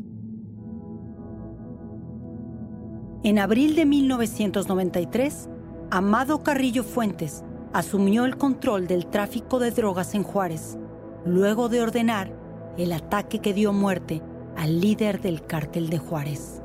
En 3.25 3.39
abril 3.39 3.77
de 3.77 3.87
1993, 3.87 5.49
Amado 5.93 6.43
Carrillo 6.43 6.83
Fuentes 6.83 7.45
asumió 7.73 8.25
el 8.25 8.37
control 8.37 8.89
del 8.89 9.07
tráfico 9.07 9.61
de 9.61 9.71
drogas 9.71 10.17
en 10.17 10.25
Juárez, 10.25 10.77
luego 11.25 11.69
de 11.69 11.83
ordenar 11.83 12.33
el 12.79 12.93
ataque 12.93 13.39
que 13.39 13.55
dio 13.55 13.73
muerte 13.73 14.23
al 14.57 14.81
líder 14.81 15.21
del 15.21 15.47
cártel 15.47 15.89
de 15.89 15.99
Juárez. 15.99 16.63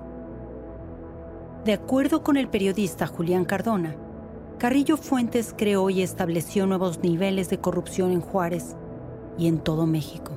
De 1.63 1.73
acuerdo 1.73 2.23
con 2.23 2.37
el 2.37 2.47
periodista 2.47 3.05
Julián 3.05 3.45
Cardona, 3.45 3.95
Carrillo 4.57 4.97
Fuentes 4.97 5.53
creó 5.55 5.91
y 5.91 6.01
estableció 6.01 6.65
nuevos 6.65 7.03
niveles 7.03 7.51
de 7.51 7.59
corrupción 7.59 8.11
en 8.11 8.21
Juárez 8.21 8.75
y 9.37 9.47
en 9.47 9.59
todo 9.59 9.85
México. 9.85 10.31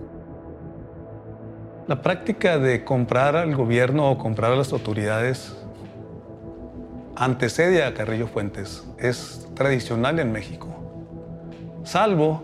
La 1.87 2.03
práctica 2.03 2.59
de 2.59 2.85
comprar 2.85 3.37
al 3.37 3.57
gobierno 3.57 4.11
o 4.11 4.19
comprar 4.19 4.53
a 4.53 4.57
las 4.57 4.75
autoridades 4.75 5.57
antecede 7.21 7.85
a 7.85 7.93
Carrillo 7.93 8.27
Fuentes, 8.27 8.83
es 8.99 9.47
tradicional 9.55 10.19
en 10.21 10.33
México, 10.33 10.69
salvo 11.85 12.43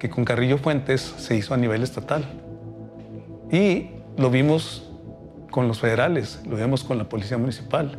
que 0.00 0.10
con 0.10 0.24
Carrillo 0.24 0.58
Fuentes 0.58 1.02
se 1.18 1.36
hizo 1.36 1.54
a 1.54 1.56
nivel 1.56 1.84
estatal. 1.84 2.24
Y 3.52 3.90
lo 4.16 4.28
vimos 4.28 4.90
con 5.52 5.68
los 5.68 5.78
federales, 5.78 6.40
lo 6.48 6.56
vemos 6.56 6.82
con 6.82 6.98
la 6.98 7.08
Policía 7.08 7.38
Municipal. 7.38 7.96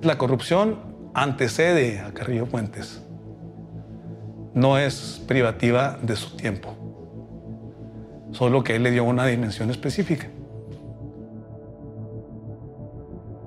La 0.00 0.16
corrupción 0.16 0.78
antecede 1.12 2.00
a 2.00 2.14
Carrillo 2.14 2.46
Fuentes, 2.46 3.02
no 4.54 4.78
es 4.78 5.22
privativa 5.28 5.98
de 6.00 6.16
su 6.16 6.38
tiempo, 6.38 6.74
solo 8.32 8.64
que 8.64 8.76
él 8.76 8.82
le 8.84 8.92
dio 8.92 9.04
una 9.04 9.26
dimensión 9.26 9.68
específica. 9.68 10.28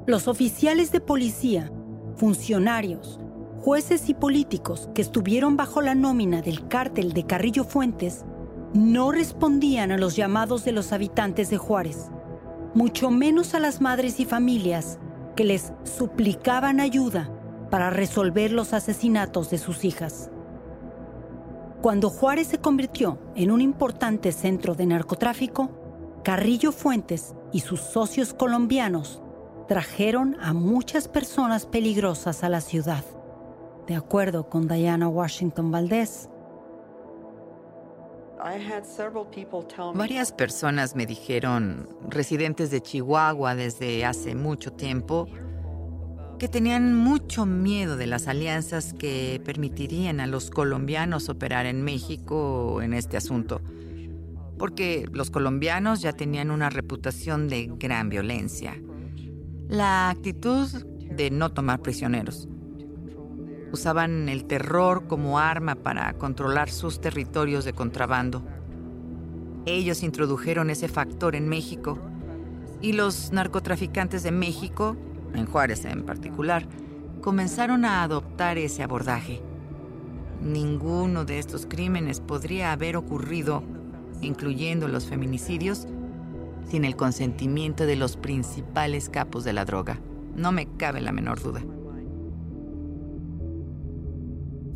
Los 0.05 0.27
oficiales 0.27 0.91
de 0.91 0.99
policía, 0.99 1.71
funcionarios, 2.17 3.21
jueces 3.61 4.09
y 4.09 4.13
políticos 4.13 4.89
que 4.93 5.01
estuvieron 5.01 5.55
bajo 5.55 5.81
la 5.81 5.95
nómina 5.95 6.41
del 6.41 6.67
cártel 6.67 7.13
de 7.13 7.25
Carrillo 7.25 7.63
Fuentes 7.63 8.25
no 8.73 9.13
respondían 9.13 9.93
a 9.93 9.97
los 9.97 10.17
llamados 10.17 10.65
de 10.65 10.73
los 10.73 10.91
habitantes 10.91 11.49
de 11.49 11.57
Juárez, 11.57 12.11
mucho 12.73 13.11
menos 13.11 13.53
a 13.53 13.61
las 13.61 13.79
madres 13.79 14.19
y 14.19 14.25
familias 14.25 14.99
que 15.37 15.45
les 15.45 15.71
suplicaban 15.85 16.81
ayuda 16.81 17.31
para 17.71 17.89
resolver 17.89 18.51
los 18.51 18.73
asesinatos 18.73 19.49
de 19.51 19.57
sus 19.57 19.85
hijas. 19.85 20.29
Cuando 21.81 22.09
Juárez 22.09 22.47
se 22.47 22.57
convirtió 22.57 23.19
en 23.35 23.51
un 23.51 23.61
importante 23.61 24.33
centro 24.33 24.75
de 24.75 24.85
narcotráfico, 24.85 25.69
Carrillo 26.25 26.73
Fuentes 26.73 27.35
y 27.53 27.61
sus 27.61 27.79
socios 27.79 28.33
colombianos 28.33 29.22
trajeron 29.67 30.35
a 30.41 30.53
muchas 30.53 31.07
personas 31.07 31.65
peligrosas 31.65 32.43
a 32.43 32.49
la 32.49 32.61
ciudad, 32.61 33.03
de 33.87 33.95
acuerdo 33.95 34.49
con 34.49 34.67
Diana 34.67 35.07
Washington 35.07 35.71
Valdés. 35.71 36.29
Varias 39.93 40.31
personas 40.33 40.95
me 40.95 41.05
dijeron, 41.05 41.87
residentes 42.09 42.71
de 42.71 42.81
Chihuahua 42.81 43.55
desde 43.55 44.03
hace 44.03 44.35
mucho 44.35 44.73
tiempo, 44.73 45.27
que 46.39 46.49
tenían 46.49 46.93
mucho 46.93 47.45
miedo 47.45 47.95
de 47.95 48.07
las 48.07 48.27
alianzas 48.27 48.93
que 48.93 49.41
permitirían 49.45 50.19
a 50.19 50.27
los 50.27 50.49
colombianos 50.49 51.29
operar 51.29 51.65
en 51.67 51.83
México 51.83 52.81
en 52.81 52.93
este 52.93 53.15
asunto, 53.15 53.61
porque 54.57 55.07
los 55.13 55.31
colombianos 55.31 56.01
ya 56.01 56.11
tenían 56.11 56.51
una 56.51 56.69
reputación 56.69 57.47
de 57.47 57.71
gran 57.77 58.09
violencia 58.09 58.75
la 59.69 60.09
actitud 60.09 60.67
de 61.09 61.31
no 61.31 61.51
tomar 61.51 61.81
prisioneros. 61.81 62.47
Usaban 63.71 64.29
el 64.29 64.45
terror 64.45 65.07
como 65.07 65.39
arma 65.39 65.75
para 65.75 66.13
controlar 66.13 66.69
sus 66.69 67.01
territorios 67.01 67.65
de 67.65 67.73
contrabando. 67.73 68.43
Ellos 69.65 70.03
introdujeron 70.03 70.69
ese 70.69 70.87
factor 70.87 71.35
en 71.35 71.47
México 71.47 71.97
y 72.81 72.93
los 72.93 73.31
narcotraficantes 73.31 74.21
de 74.23 74.31
México, 74.31 74.97
en 75.33 75.45
Juárez 75.45 75.85
en 75.85 76.03
particular, 76.03 76.67
comenzaron 77.21 77.85
a 77.85 78.03
adoptar 78.03 78.57
ese 78.57 78.83
abordaje. 78.83 79.41
Ninguno 80.41 81.23
de 81.23 81.39
estos 81.39 81.65
crímenes 81.65 82.19
podría 82.19 82.73
haber 82.73 82.97
ocurrido, 82.97 83.63
incluyendo 84.21 84.89
los 84.89 85.05
feminicidios, 85.05 85.87
sin 86.69 86.85
el 86.85 86.95
consentimiento 86.95 87.85
de 87.85 87.95
los 87.95 88.17
principales 88.17 89.09
capos 89.09 89.43
de 89.43 89.53
la 89.53 89.65
droga. 89.65 89.99
No 90.35 90.51
me 90.51 90.67
cabe 90.77 91.01
la 91.01 91.11
menor 91.11 91.41
duda. 91.41 91.63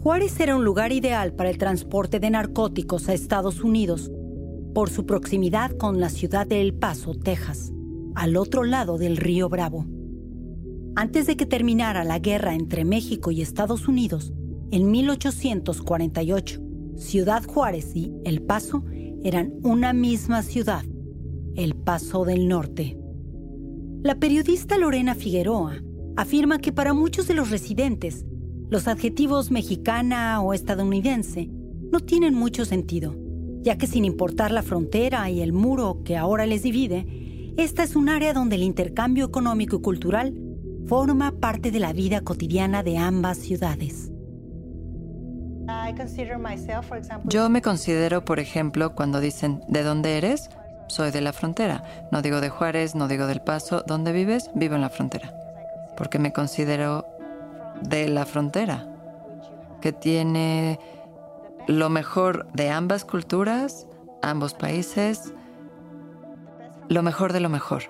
Juárez 0.02 0.39
era 0.39 0.56
un 0.56 0.63
lugar 0.63 0.91
ideal 0.91 1.34
para 1.34 1.50
el 1.50 1.58
transporte 1.58 2.19
de 2.19 2.30
narcóticos 2.30 3.10
a 3.10 3.13
Estados 3.13 3.63
Unidos 3.63 4.12
por 4.73 4.89
su 4.89 5.06
proximidad 5.06 5.71
con 5.71 6.00
la 6.00 6.10
ciudad 6.10 6.45
de 6.45 6.62
El 6.62 6.73
Paso, 6.73 7.15
Texas, 7.15 7.73
al 8.15 8.38
otro 8.38 8.63
lado 8.63 8.97
del 8.97 9.17
río 9.17 9.50
Bravo. 9.50 9.86
Antes 10.95 11.28
de 11.28 11.36
que 11.36 11.45
terminara 11.45 12.04
la 12.04 12.19
guerra 12.19 12.54
entre 12.54 12.86
México 12.86 13.32
y 13.32 13.41
Estados 13.41 13.88
Unidos, 13.88 14.34
en 14.71 14.91
1848, 14.91 16.62
Ciudad 16.95 17.43
Juárez 17.45 17.95
y 17.95 18.13
El 18.23 18.41
Paso 18.41 18.84
eran 19.23 19.54
una 19.63 19.93
misma 19.93 20.41
ciudad, 20.41 20.84
El 21.58 21.74
Paso 21.74 22.24
del 22.24 22.48
Norte. 22.48 23.00
La 24.04 24.13
periodista 24.20 24.78
Lorena 24.78 25.15
Figueroa 25.15 25.82
afirma 26.15 26.60
que 26.60 26.72
para 26.72 26.93
muchos 26.93 27.28
de 27.28 27.34
los 27.34 27.50
residentes, 27.50 28.28
los 28.70 28.88
adjetivos 28.88 29.50
mexicana 29.50 30.39
o 30.39 30.54
estadounidense 30.54 31.50
no 31.91 32.00
tienen 32.00 32.36
mucho 32.36 32.63
sentido, 32.63 33.15
ya 33.63 33.76
que 33.76 33.88
sin 33.88 34.06
importar 34.06 34.52
la 34.52 34.62
frontera 34.62 35.32
y 35.32 35.41
el 35.41 35.52
muro 35.52 36.04
que 36.06 36.15
ahora 36.15 36.46
les 36.46 36.62
divide, 36.62 37.08
esta 37.58 37.82
es 37.82 37.96
un 37.96 38.10
área 38.10 38.34
donde 38.34 38.56
el 38.58 38.62
intercambio 38.62 39.26
económico 39.26 39.78
y 39.78 39.82
cultural 39.82 40.36
forma 40.86 41.32
parte 41.39 41.72
de 41.72 41.80
la 41.80 41.91
vida 41.91 42.22
cotidiana 42.22 42.84
de 42.84 43.00
ambas 43.00 43.39
ciudades. 43.39 44.12
Yo 47.26 47.50
me 47.50 47.63
considero, 47.63 48.24
por 48.24 48.39
ejemplo, 48.39 48.93
cuando 48.93 49.20
dicen 49.20 49.62
¿de 49.67 49.82
dónde 49.82 50.20
eres? 50.20 50.50
Soy 50.88 51.12
de 51.12 51.21
la 51.21 51.34
frontera. 51.34 51.84
No 52.12 52.21
digo 52.21 52.41
de 52.41 52.50
Juárez, 52.50 52.95
no 52.95 53.08
digo 53.08 53.28
del 53.28 53.41
Paso. 53.41 53.84
¿Dónde 53.86 54.13
vives? 54.13 54.50
Vivo 54.56 54.76
en 54.76 54.82
la 54.82 54.89
frontera. 54.89 55.34
Porque 55.95 56.19
me 56.19 56.32
considero 56.32 57.06
de 57.82 58.08
la 58.08 58.26
frontera, 58.26 58.88
que 59.82 59.91
tiene 59.91 60.80
lo 61.67 61.89
mejor 61.89 62.47
de 62.54 62.69
ambas 62.69 63.06
culturas, 63.06 63.88
ambos 64.21 64.54
países, 64.54 65.34
lo 66.88 67.04
mejor 67.04 67.34
de 67.34 67.39
lo 67.39 67.50
mejor. 67.50 67.84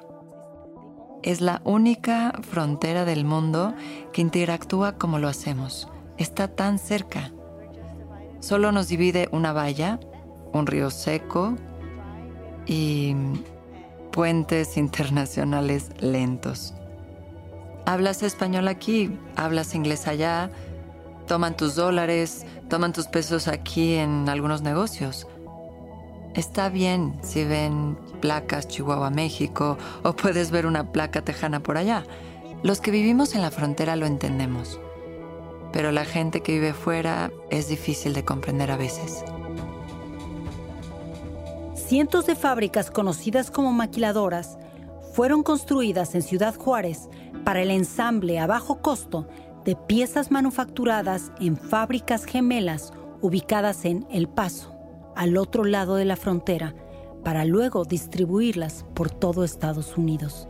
Es 1.23 1.41
la 1.41 1.61
única 1.63 2.33
frontera 2.41 3.05
del 3.05 3.25
mundo 3.25 3.73
que 4.13 4.21
interactúa 4.21 4.93
como 4.93 5.19
lo 5.19 5.27
hacemos. 5.27 5.87
Está 6.17 6.47
tan 6.47 6.79
cerca. 6.79 7.31
Solo 8.39 8.71
nos 8.71 8.87
divide 8.87 9.29
una 9.31 9.51
valla, 9.51 9.99
un 10.53 10.67
río 10.67 10.89
seco 10.89 11.55
y 12.67 13.15
puentes 14.11 14.77
internacionales 14.77 15.89
lentos. 15.99 16.73
Hablas 17.85 18.21
español 18.23 18.67
aquí, 18.67 19.17
hablas 19.35 19.73
inglés 19.73 20.07
allá, 20.07 20.51
toman 21.25 21.55
tus 21.55 21.75
dólares, 21.75 22.45
toman 22.69 22.93
tus 22.93 23.07
pesos 23.07 23.47
aquí 23.47 23.95
en 23.95 24.27
algunos 24.29 24.61
negocios. 24.61 25.27
Está 26.35 26.69
bien 26.69 27.17
si 27.23 27.45
ven 27.45 27.97
placas 28.21 28.67
Chihuahua, 28.67 29.09
México, 29.09 29.77
o 30.03 30.13
puedes 30.13 30.51
ver 30.51 30.65
una 30.65 30.91
placa 30.91 31.21
tejana 31.21 31.61
por 31.61 31.77
allá. 31.77 32.03
Los 32.63 32.81
que 32.81 32.91
vivimos 32.91 33.33
en 33.33 33.41
la 33.41 33.51
frontera 33.51 33.95
lo 33.95 34.05
entendemos 34.05 34.79
pero 35.71 35.91
la 35.91 36.05
gente 36.05 36.41
que 36.41 36.53
vive 36.53 36.73
fuera 36.73 37.31
es 37.49 37.67
difícil 37.67 38.13
de 38.13 38.25
comprender 38.25 38.71
a 38.71 38.77
veces. 38.77 39.23
Cientos 41.87 42.25
de 42.25 42.35
fábricas 42.35 42.91
conocidas 42.91 43.49
como 43.49 43.71
maquiladoras 43.71 44.57
fueron 45.13 45.41
construidas 45.41 46.15
en 46.15 46.21
Ciudad 46.21 46.53
Juárez 46.53 47.07
para 47.45 47.61
el 47.61 47.71
ensamble 47.71 48.39
a 48.39 48.45
bajo 48.45 48.81
costo 48.81 49.25
de 49.63 49.77
piezas 49.77 50.29
manufacturadas 50.29 51.31
en 51.39 51.55
fábricas 51.55 52.25
gemelas 52.25 52.91
ubicadas 53.21 53.85
en 53.85 54.05
El 54.11 54.27
Paso, 54.27 54.75
al 55.15 55.37
otro 55.37 55.63
lado 55.63 55.95
de 55.95 56.03
la 56.03 56.17
frontera, 56.17 56.75
para 57.23 57.45
luego 57.45 57.85
distribuirlas 57.85 58.85
por 58.93 59.09
todo 59.09 59.45
Estados 59.45 59.95
Unidos. 59.95 60.49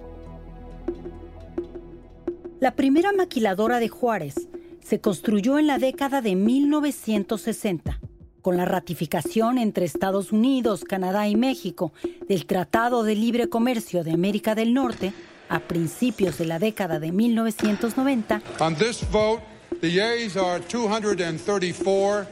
La 2.60 2.72
primera 2.72 3.12
maquiladora 3.12 3.80
de 3.80 3.90
Juárez 3.90 4.50
se 4.80 5.02
construyó 5.02 5.60
en 5.60 5.68
la 5.68 5.78
década 5.78 6.22
de 6.22 6.36
1960, 6.36 8.00
con 8.42 8.58
la 8.58 8.66
ratificación 8.66 9.58
entre 9.58 9.86
Estados 9.86 10.32
Unidos, 10.32 10.84
Canadá 10.84 11.28
y 11.28 11.36
México 11.36 11.92
del 12.28 12.46
Tratado 12.46 13.04
de 13.04 13.16
Libre 13.16 13.50
Comercio 13.50 14.04
de 14.04 14.12
América 14.12 14.56
del 14.56 14.74
Norte 14.74 15.14
a 15.50 15.60
principios 15.60 16.38
de 16.38 16.46
la 16.46 16.60
década 16.60 17.00
de 17.00 17.12
1990. 17.12 18.42
On 18.60 18.76
this 18.76 19.04
vote, 19.12 19.42
the 19.82 19.90
yeas 19.90 20.36
are 20.36 20.60
234, 20.60 22.28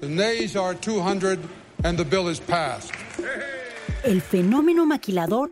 the 0.00 0.08
nays 0.08 0.56
are 0.56 0.74
200, 0.74 1.38
and 1.84 1.98
the 1.98 2.04
bill 2.04 2.30
is 2.30 2.40
passed. 2.40 2.92
El 4.04 4.20
fenómeno 4.22 4.86
maquilador 4.86 5.50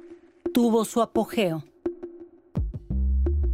tuvo 0.52 0.84
su 0.84 1.02
apogeo. 1.02 1.64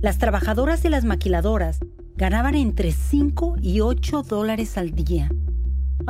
Las 0.00 0.18
trabajadoras 0.18 0.82
de 0.82 0.90
las 0.90 1.04
maquiladoras 1.04 1.78
ganaban 2.16 2.54
entre 2.54 2.92
5 2.92 3.56
y 3.62 3.80
8 3.80 4.22
dólares 4.22 4.76
al 4.76 4.94
día. 4.94 5.30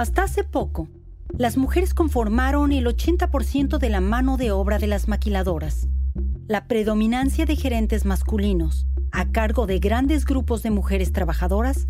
Hasta 0.00 0.22
hace 0.22 0.44
poco, 0.44 0.88
las 1.36 1.58
mujeres 1.58 1.92
conformaron 1.92 2.72
el 2.72 2.86
80% 2.86 3.76
de 3.76 3.90
la 3.90 4.00
mano 4.00 4.38
de 4.38 4.50
obra 4.50 4.78
de 4.78 4.86
las 4.86 5.08
maquiladoras. 5.08 5.88
La 6.48 6.66
predominancia 6.66 7.44
de 7.44 7.54
gerentes 7.54 8.06
masculinos 8.06 8.86
a 9.12 9.30
cargo 9.30 9.66
de 9.66 9.78
grandes 9.78 10.24
grupos 10.24 10.62
de 10.62 10.70
mujeres 10.70 11.12
trabajadoras 11.12 11.86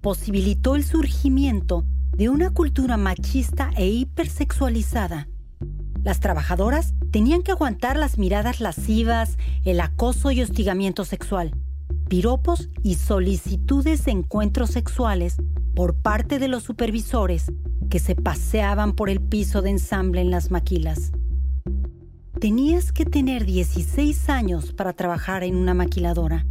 posibilitó 0.00 0.76
el 0.76 0.84
surgimiento 0.84 1.84
de 2.12 2.28
una 2.28 2.50
cultura 2.50 2.96
machista 2.96 3.72
e 3.76 3.88
hipersexualizada. 3.88 5.26
Las 6.04 6.20
trabajadoras 6.20 6.94
tenían 7.10 7.42
que 7.42 7.50
aguantar 7.50 7.96
las 7.96 8.18
miradas 8.18 8.60
lascivas, 8.60 9.36
el 9.64 9.80
acoso 9.80 10.30
y 10.30 10.42
hostigamiento 10.42 11.04
sexual 11.04 11.56
piropos 12.08 12.70
y 12.82 12.94
solicitudes 12.94 14.04
de 14.06 14.12
encuentros 14.12 14.70
sexuales 14.70 15.36
por 15.78 15.94
parte 15.94 16.40
de 16.40 16.48
los 16.48 16.64
supervisores 16.64 17.52
que 17.88 18.00
se 18.00 18.16
paseaban 18.16 18.94
por 18.96 19.08
el 19.08 19.20
piso 19.20 19.62
de 19.62 19.70
ensamble 19.70 20.20
en 20.20 20.32
las 20.32 20.50
maquilas. 20.50 21.12
Tenías 22.40 22.90
que 22.90 23.04
tener 23.04 23.44
16 23.44 24.28
años 24.28 24.72
para 24.72 24.92
trabajar 24.92 25.44
en 25.44 25.54
una 25.54 25.74
maquiladora, 25.74 26.46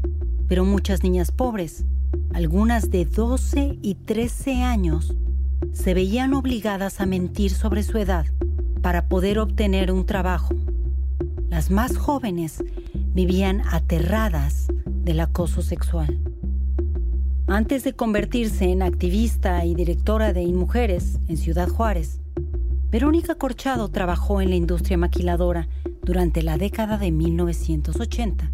pero 0.48 0.64
muchas 0.64 1.04
niñas 1.04 1.34
pobres, 1.34 1.84
algunas 2.34 2.90
de 2.90 3.04
12 3.04 3.80
y 3.82 3.96
13 3.96 4.64
años, 4.64 5.14
se 5.74 5.94
veían 5.94 6.34
obligadas 6.34 7.02
a 7.02 7.06
mentir 7.06 7.52
sobre 7.52 7.84
su 7.84 7.98
edad 7.98 8.28
para 8.82 9.10
poder 9.10 9.40
obtener 9.40 9.92
un 9.92 10.06
trabajo. 10.06 10.56
Las 11.50 11.70
más 11.70 11.98
jóvenes 11.98 12.64
vivían 12.94 13.62
aterradas 13.70 14.68
del 14.86 15.20
acoso 15.20 15.62
sexual. 15.62 16.18
Antes 17.50 17.86
de 17.86 17.94
convertirse 17.94 18.66
en 18.66 18.82
activista 18.82 19.64
y 19.64 19.74
directora 19.74 20.34
de 20.34 20.42
InMujeres 20.42 21.18
en 21.30 21.38
Ciudad 21.38 21.70
Juárez, 21.70 22.20
Verónica 22.92 23.36
Corchado 23.36 23.88
trabajó 23.88 24.42
en 24.42 24.50
la 24.50 24.58
industria 24.58 24.98
maquiladora 24.98 25.70
durante 26.04 26.44
la 26.44 26.58
década 26.58 26.98
de 26.98 27.10
1980. 27.12 28.52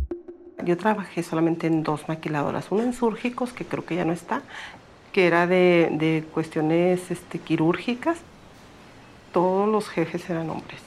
Yo 0.63 0.77
trabajé 0.77 1.23
solamente 1.23 1.65
en 1.65 1.81
dos 1.81 2.07
maquiladoras, 2.07 2.71
una 2.71 2.83
en 2.83 2.93
Súrgicos, 2.93 3.51
que 3.51 3.65
creo 3.65 3.83
que 3.83 3.95
ya 3.95 4.05
no 4.05 4.13
está, 4.13 4.43
que 5.11 5.25
era 5.25 5.47
de, 5.47 6.23
cuestiones 6.31 7.09
este, 7.09 7.39
quirúrgicas. 7.39 8.19
Todos 9.31 9.67
los 9.67 9.89
jefes 9.89 10.29
eran 10.29 10.51
hombres. 10.51 10.81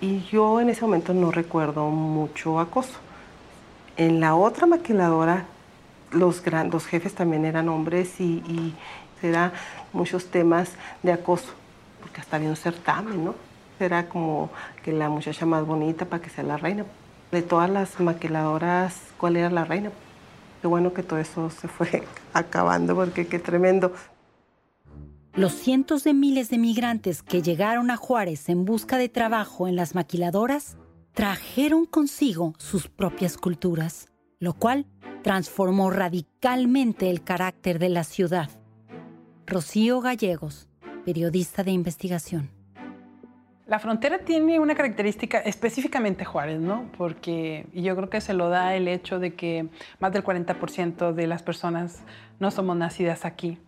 Y 0.00 0.20
yo 0.30 0.60
en 0.60 0.70
ese 0.70 0.82
momento 0.82 1.14
no 1.14 1.32
recuerdo 1.32 1.90
mucho 1.90 2.60
acoso. 2.60 3.00
En 3.96 4.20
la 4.20 4.36
otra 4.36 4.68
maquiladora, 4.68 5.46
los, 6.12 6.42
los 6.70 6.86
jefes 6.86 7.14
también 7.14 7.44
eran 7.44 7.68
hombres 7.68 8.20
y, 8.20 8.42
y 8.46 8.74
era 9.22 9.52
muchos 9.92 10.26
temas 10.26 10.72
de 11.02 11.12
acoso, 11.12 11.52
porque 12.00 12.20
hasta 12.20 12.36
había 12.36 12.48
un 12.48 12.56
certamen, 12.56 13.24
¿no? 13.24 13.34
Era 13.78 14.08
como 14.08 14.50
que 14.82 14.92
la 14.92 15.08
muchacha 15.08 15.46
más 15.46 15.64
bonita 15.66 16.04
para 16.04 16.22
que 16.22 16.30
sea 16.30 16.44
la 16.44 16.56
reina. 16.56 16.84
De 17.32 17.42
todas 17.42 17.70
las 17.70 18.00
maquiladoras, 18.00 18.96
¿cuál 19.18 19.36
era 19.36 19.50
la 19.50 19.64
reina? 19.64 19.90
Qué 20.60 20.66
bueno 20.66 20.92
que 20.92 21.02
todo 21.02 21.18
eso 21.18 21.50
se 21.50 21.68
fue 21.68 22.02
acabando, 22.34 22.94
porque 22.94 23.26
qué 23.26 23.38
tremendo. 23.38 23.92
Los 25.32 25.52
cientos 25.52 26.02
de 26.02 26.12
miles 26.12 26.50
de 26.50 26.58
migrantes 26.58 27.22
que 27.22 27.40
llegaron 27.40 27.90
a 27.90 27.96
Juárez 27.96 28.48
en 28.48 28.64
busca 28.64 28.98
de 28.98 29.08
trabajo 29.08 29.68
en 29.68 29.76
las 29.76 29.94
maquiladoras 29.94 30.76
trajeron 31.14 31.86
consigo 31.86 32.54
sus 32.58 32.88
propias 32.88 33.36
culturas, 33.36 34.08
lo 34.40 34.54
cual 34.54 34.86
transformó 35.22 35.90
radicalmente 35.90 37.10
el 37.10 37.22
carácter 37.22 37.78
de 37.78 37.88
la 37.88 38.04
ciudad. 38.04 38.50
Rocío 39.46 40.00
Gallegos, 40.00 40.68
periodista 41.04 41.62
de 41.62 41.72
investigación. 41.72 42.50
La 43.66 43.78
frontera 43.78 44.18
tiene 44.18 44.58
una 44.58 44.74
característica 44.74 45.38
específicamente 45.38 46.24
Juárez, 46.24 46.60
¿no? 46.60 46.90
Porque 46.98 47.66
yo 47.72 47.94
creo 47.94 48.10
que 48.10 48.20
se 48.20 48.34
lo 48.34 48.48
da 48.48 48.74
el 48.74 48.88
hecho 48.88 49.20
de 49.20 49.34
que 49.34 49.68
más 50.00 50.12
del 50.12 50.24
40% 50.24 51.12
de 51.12 51.26
las 51.28 51.44
personas 51.44 52.02
no 52.40 52.50
somos 52.50 52.76
nacidas 52.76 53.24
aquí. 53.24 53.58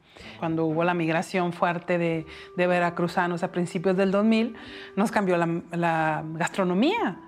Cuando 0.41 0.67
hubo 0.67 0.83
la 0.83 0.95
migración 0.95 1.53
fuerte 1.53 1.99
de, 1.99 2.27
de 2.57 2.67
veracruzanos 2.67 3.45
a 3.45 3.53
principios 3.53 3.97
del 3.97 4.11
2000, 4.11 4.57
nos 4.97 5.13
cambió 5.13 5.37
la, 5.37 5.63
la 5.71 6.25
gastronomía. 6.35 7.19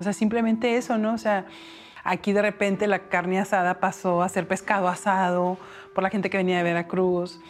O 0.00 0.02
sea, 0.02 0.12
simplemente 0.12 0.76
eso, 0.76 0.98
¿no? 0.98 1.14
O 1.14 1.18
sea, 1.18 1.46
aquí 2.04 2.32
de 2.32 2.42
repente 2.42 2.86
la 2.86 3.08
carne 3.08 3.40
asada 3.40 3.80
pasó 3.80 4.22
a 4.22 4.28
ser 4.28 4.46
pescado 4.46 4.88
asado 4.88 5.58
por 5.94 6.04
la 6.04 6.10
gente 6.10 6.30
que 6.30 6.36
venía 6.36 6.58
de 6.58 6.62
Veracruz. 6.62 7.40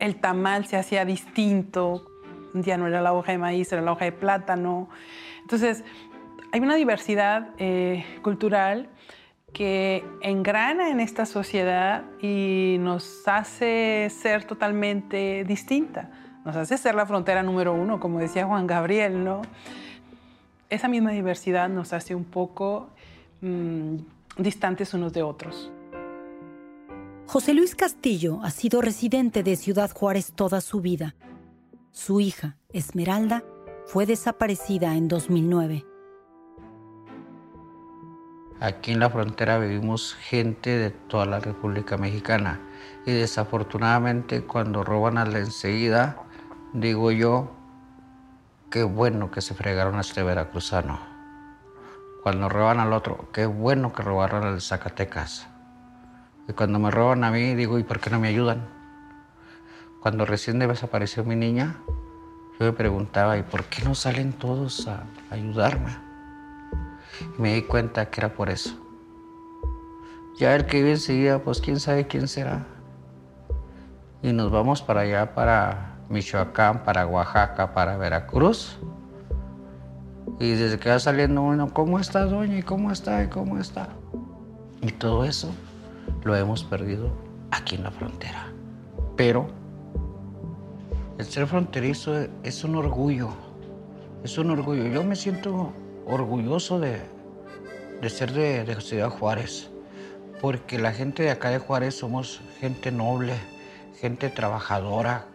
El 0.00 0.16
tamal 0.16 0.66
se 0.66 0.76
hacía 0.76 1.04
distinto. 1.04 2.10
Ya 2.54 2.76
no 2.76 2.86
era 2.86 3.00
la 3.00 3.12
hoja 3.12 3.32
de 3.32 3.38
maíz, 3.38 3.72
era 3.72 3.82
la 3.82 3.92
hoja 3.92 4.06
de 4.06 4.12
plátano. 4.12 4.88
Entonces, 5.42 5.84
hay 6.52 6.60
una 6.60 6.76
diversidad 6.76 7.50
eh, 7.58 8.04
cultural 8.22 8.88
que 9.52 10.04
engrana 10.20 10.90
en 10.90 11.00
esta 11.00 11.26
sociedad 11.26 12.04
y 12.20 12.76
nos 12.80 13.26
hace 13.26 14.08
ser 14.10 14.44
totalmente 14.44 15.44
distinta. 15.44 16.10
Nos 16.44 16.56
hace 16.56 16.76
ser 16.76 16.94
la 16.94 17.06
frontera 17.06 17.42
número 17.42 17.72
uno, 17.72 18.00
como 18.00 18.18
decía 18.18 18.46
Juan 18.46 18.66
Gabriel, 18.66 19.24
¿no? 19.24 19.42
Esa 20.70 20.88
misma 20.88 21.12
diversidad 21.12 21.68
nos 21.68 21.92
hace 21.92 22.14
un 22.14 22.24
poco 22.24 22.90
mmm, 23.44 23.96
distantes 24.38 24.94
unos 24.94 25.12
de 25.12 25.22
otros. 25.22 25.70
José 27.26 27.54
Luis 27.54 27.74
Castillo 27.74 28.40
ha 28.42 28.50
sido 28.50 28.80
residente 28.80 29.42
de 29.42 29.56
Ciudad 29.56 29.90
Juárez 29.90 30.32
toda 30.34 30.60
su 30.60 30.80
vida. 30.80 31.14
Su 31.90 32.20
hija, 32.20 32.56
Esmeralda, 32.70 33.44
fue 33.86 34.06
desaparecida 34.06 34.96
en 34.96 35.08
2009. 35.08 35.84
Aquí 38.60 38.92
en 38.92 39.00
la 39.00 39.10
frontera 39.10 39.58
vivimos 39.58 40.14
gente 40.14 40.70
de 40.70 40.90
toda 40.90 41.26
la 41.26 41.40
República 41.40 41.96
Mexicana 41.98 42.60
y 43.04 43.12
desafortunadamente 43.12 44.44
cuando 44.44 44.84
roban 44.84 45.18
a 45.18 45.26
la 45.26 45.40
enseguida, 45.40 46.22
digo 46.72 47.10
yo, 47.10 47.50
qué 48.70 48.82
bueno 48.82 49.30
que 49.30 49.40
se 49.40 49.54
fregaron 49.54 49.96
a 49.96 50.00
este 50.00 50.22
veracruzano. 50.22 51.13
Cuando 52.24 52.48
roban 52.48 52.80
al 52.80 52.94
otro, 52.94 53.28
qué 53.34 53.44
bueno 53.44 53.92
que 53.92 54.02
robaron 54.02 54.44
al 54.44 54.62
Zacatecas. 54.62 55.46
Y 56.48 56.54
cuando 56.54 56.78
me 56.78 56.90
roban 56.90 57.22
a 57.22 57.30
mí, 57.30 57.54
digo, 57.54 57.78
¿y 57.78 57.82
por 57.82 58.00
qué 58.00 58.08
no 58.08 58.18
me 58.18 58.28
ayudan? 58.28 58.66
Cuando 60.00 60.24
recién 60.24 60.58
desapareció 60.58 61.22
mi 61.22 61.36
niña, 61.36 61.76
yo 62.58 62.64
me 62.64 62.72
preguntaba, 62.72 63.36
¿y 63.36 63.42
por 63.42 63.64
qué 63.64 63.84
no 63.84 63.94
salen 63.94 64.32
todos 64.32 64.88
a 64.88 65.02
ayudarme? 65.30 65.98
Me 67.36 67.56
di 67.56 67.62
cuenta 67.64 68.08
que 68.08 68.22
era 68.22 68.32
por 68.32 68.48
eso. 68.48 68.74
Ya 70.38 70.54
el 70.54 70.64
que 70.64 70.78
vive 70.78 70.92
enseguida, 70.92 71.40
pues 71.40 71.60
quién 71.60 71.78
sabe 71.78 72.06
quién 72.06 72.26
será. 72.26 72.64
Y 74.22 74.32
nos 74.32 74.50
vamos 74.50 74.80
para 74.80 75.00
allá, 75.00 75.34
para 75.34 75.98
Michoacán, 76.08 76.84
para 76.84 77.06
Oaxaca, 77.06 77.74
para 77.74 77.98
Veracruz. 77.98 78.78
Y 80.40 80.52
desde 80.52 80.78
que 80.78 80.90
va 80.90 80.98
saliendo 80.98 81.42
uno, 81.42 81.72
¿cómo 81.72 81.98
está, 81.98 82.24
doña? 82.24 82.58
¿Y 82.58 82.62
cómo 82.62 82.90
está? 82.90 83.22
¿Y 83.22 83.28
cómo 83.28 83.58
está? 83.58 83.88
Y 84.80 84.90
todo 84.92 85.24
eso 85.24 85.50
lo 86.24 86.36
hemos 86.36 86.64
perdido 86.64 87.10
aquí 87.50 87.76
en 87.76 87.84
la 87.84 87.90
frontera. 87.90 88.46
Pero 89.16 89.46
el 91.18 91.24
ser 91.26 91.46
fronterizo 91.46 92.26
es 92.42 92.64
un 92.64 92.76
orgullo. 92.76 93.30
Es 94.24 94.36
un 94.38 94.50
orgullo. 94.50 94.86
Yo 94.86 95.04
me 95.04 95.16
siento 95.16 95.72
orgulloso 96.06 96.80
de, 96.80 97.00
de 98.00 98.10
ser 98.10 98.32
de, 98.32 98.64
de, 98.64 98.80
Ciudad 98.80 99.10
Juárez, 99.10 99.70
porque 100.40 100.78
la 100.78 100.92
gente 100.92 101.22
de 101.22 101.30
acá 101.30 101.50
de 101.50 101.58
Juárez 101.58 101.96
somos 101.96 102.40
gente 102.60 102.90
noble, 102.90 103.34
gente 104.00 104.28
trabajadora, 104.28 105.26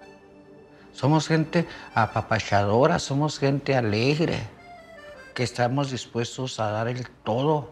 somos 0.92 1.28
gente 1.28 1.66
apapachadora, 1.94 3.00
somos 3.00 3.40
gente 3.40 3.76
alegre, 3.76 4.40
que 5.40 5.44
estamos 5.44 5.90
dispuestos 5.90 6.60
a 6.60 6.70
dar 6.70 6.90
el 6.90 7.10
todo 7.10 7.72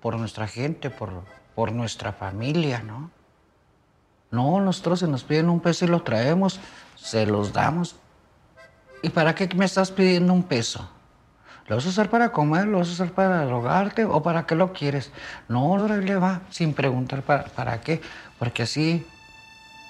por 0.00 0.18
nuestra 0.18 0.48
gente, 0.48 0.90
por, 0.90 1.22
por 1.54 1.70
nuestra 1.70 2.12
familia, 2.12 2.82
¿no? 2.82 3.12
No, 4.32 4.60
nosotros 4.60 4.98
se 4.98 5.06
nos 5.06 5.22
piden 5.22 5.48
un 5.48 5.60
peso 5.60 5.84
y 5.84 5.88
lo 5.88 6.02
traemos, 6.02 6.58
se 6.96 7.24
los 7.24 7.52
damos. 7.52 7.94
¿Y 9.04 9.10
para 9.10 9.36
qué 9.36 9.48
me 9.54 9.66
estás 9.66 9.92
pidiendo 9.92 10.32
un 10.32 10.42
peso? 10.42 10.90
¿Lo 11.68 11.76
vas 11.76 11.86
a 11.86 11.90
usar 11.90 12.10
para 12.10 12.32
comer? 12.32 12.66
¿Lo 12.66 12.78
vas 12.78 12.88
a 12.88 12.94
usar 12.94 13.12
para 13.12 13.44
drogarte? 13.44 14.04
¿O 14.04 14.20
para 14.20 14.44
qué 14.44 14.56
lo 14.56 14.72
quieres? 14.72 15.12
No, 15.46 15.78
le 15.86 16.16
va 16.16 16.40
sin 16.50 16.74
preguntar 16.74 17.22
para, 17.22 17.44
para 17.44 17.80
qué. 17.82 18.00
Porque 18.36 18.64
así, 18.64 19.06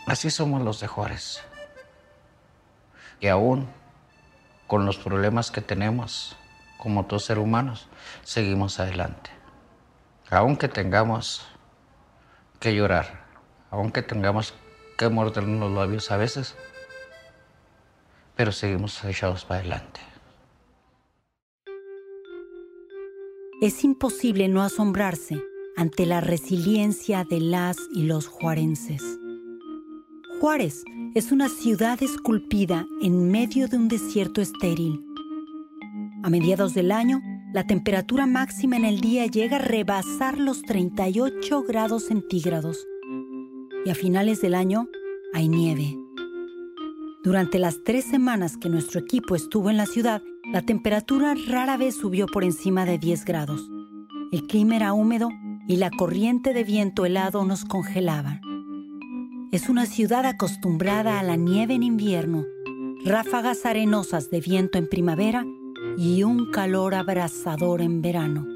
así 0.06 0.28
somos 0.28 0.60
los 0.60 0.80
de 0.80 0.86
Juárez. 0.86 1.40
Y 3.20 3.28
aún 3.28 3.66
con 4.66 4.84
los 4.84 4.98
problemas 4.98 5.50
que 5.50 5.62
tenemos 5.62 6.36
como 6.78 7.06
todos 7.06 7.24
seres 7.24 7.42
humanos, 7.42 7.88
seguimos 8.22 8.80
adelante. 8.80 9.30
Aunque 10.30 10.68
tengamos 10.68 11.46
que 12.60 12.74
llorar, 12.74 13.26
aunque 13.70 14.02
tengamos 14.02 14.54
que 14.96 15.08
mordernos 15.08 15.70
los 15.70 15.78
labios 15.78 16.10
a 16.10 16.16
veces, 16.16 16.56
pero 18.34 18.52
seguimos 18.52 19.02
echados 19.04 19.44
para 19.44 19.60
adelante. 19.60 20.00
Es 23.62 23.84
imposible 23.84 24.48
no 24.48 24.62
asombrarse 24.62 25.42
ante 25.76 26.04
la 26.04 26.20
resiliencia 26.20 27.24
de 27.24 27.40
las 27.40 27.78
y 27.94 28.02
los 28.02 28.26
juarenses. 28.26 29.02
Juárez 30.40 30.84
es 31.14 31.32
una 31.32 31.48
ciudad 31.48 32.02
esculpida 32.02 32.86
en 33.00 33.30
medio 33.30 33.68
de 33.68 33.78
un 33.78 33.88
desierto 33.88 34.42
estéril. 34.42 35.05
A 36.26 36.28
mediados 36.28 36.74
del 36.74 36.90
año, 36.90 37.22
la 37.52 37.68
temperatura 37.68 38.26
máxima 38.26 38.76
en 38.76 38.84
el 38.84 39.00
día 39.00 39.26
llega 39.26 39.58
a 39.58 39.60
rebasar 39.60 40.38
los 40.38 40.62
38 40.62 41.62
grados 41.62 42.06
centígrados 42.06 42.84
y 43.84 43.90
a 43.90 43.94
finales 43.94 44.40
del 44.40 44.56
año 44.56 44.88
hay 45.32 45.48
nieve. 45.48 45.96
Durante 47.22 47.60
las 47.60 47.84
tres 47.84 48.06
semanas 48.06 48.56
que 48.56 48.68
nuestro 48.68 48.98
equipo 48.98 49.36
estuvo 49.36 49.70
en 49.70 49.76
la 49.76 49.86
ciudad, 49.86 50.20
la 50.52 50.62
temperatura 50.62 51.36
rara 51.46 51.76
vez 51.76 51.94
subió 51.94 52.26
por 52.26 52.42
encima 52.42 52.84
de 52.86 52.98
10 52.98 53.24
grados. 53.24 53.70
El 54.32 54.48
clima 54.48 54.74
era 54.74 54.94
húmedo 54.94 55.28
y 55.68 55.76
la 55.76 55.90
corriente 55.90 56.52
de 56.52 56.64
viento 56.64 57.06
helado 57.06 57.44
nos 57.44 57.64
congelaba. 57.64 58.40
Es 59.52 59.68
una 59.68 59.86
ciudad 59.86 60.26
acostumbrada 60.26 61.20
a 61.20 61.22
la 61.22 61.36
nieve 61.36 61.74
en 61.74 61.84
invierno, 61.84 62.44
ráfagas 63.04 63.64
arenosas 63.64 64.28
de 64.28 64.40
viento 64.40 64.76
en 64.76 64.88
primavera 64.88 65.44
y 65.96 66.22
un 66.22 66.50
calor 66.50 66.94
abrasador 66.94 67.80
en 67.80 68.02
verano. 68.02 68.46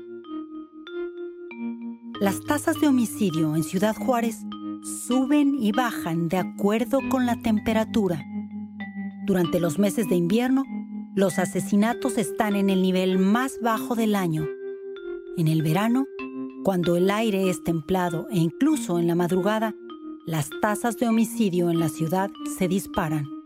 Las 2.20 2.40
tasas 2.42 2.78
de 2.80 2.88
homicidio 2.88 3.56
en 3.56 3.62
Ciudad 3.62 3.96
Juárez 3.96 4.44
suben 5.06 5.54
y 5.58 5.72
bajan 5.72 6.28
de 6.28 6.36
acuerdo 6.36 7.00
con 7.08 7.24
la 7.24 7.40
temperatura. 7.40 8.22
Durante 9.24 9.58
los 9.58 9.78
meses 9.78 10.08
de 10.08 10.16
invierno, 10.16 10.64
los 11.14 11.38
asesinatos 11.38 12.18
están 12.18 12.56
en 12.56 12.68
el 12.68 12.82
nivel 12.82 13.18
más 13.18 13.58
bajo 13.62 13.94
del 13.94 14.14
año. 14.14 14.46
En 15.38 15.48
el 15.48 15.62
verano, 15.62 16.04
cuando 16.62 16.96
el 16.96 17.10
aire 17.10 17.48
es 17.48 17.64
templado 17.64 18.28
e 18.30 18.38
incluso 18.38 18.98
en 18.98 19.06
la 19.06 19.14
madrugada, 19.14 19.74
las 20.26 20.50
tasas 20.60 20.98
de 20.98 21.08
homicidio 21.08 21.70
en 21.70 21.80
la 21.80 21.88
ciudad 21.88 22.30
se 22.58 22.68
disparan. 22.68 23.39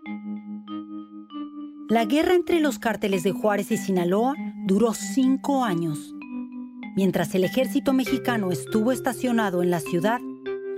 La 1.91 2.07
guerra 2.07 2.35
entre 2.35 2.61
los 2.61 2.79
cárteles 2.79 3.25
de 3.25 3.33
Juárez 3.33 3.71
y 3.71 3.77
Sinaloa 3.77 4.35
duró 4.65 4.95
cinco 4.95 5.65
años. 5.65 6.15
Mientras 6.97 7.35
el 7.35 7.45
ejército 7.45 7.93
mexicano 7.93 8.53
estuvo 8.53 8.91
estacionado 8.91 9.63
en 9.63 9.71
la 9.71 9.81
ciudad, 9.81 10.19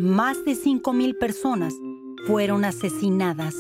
más 0.00 0.44
de 0.44 0.52
5.000 0.52 1.16
personas 1.16 1.74
fueron 2.26 2.64
asesinadas. 2.64 3.54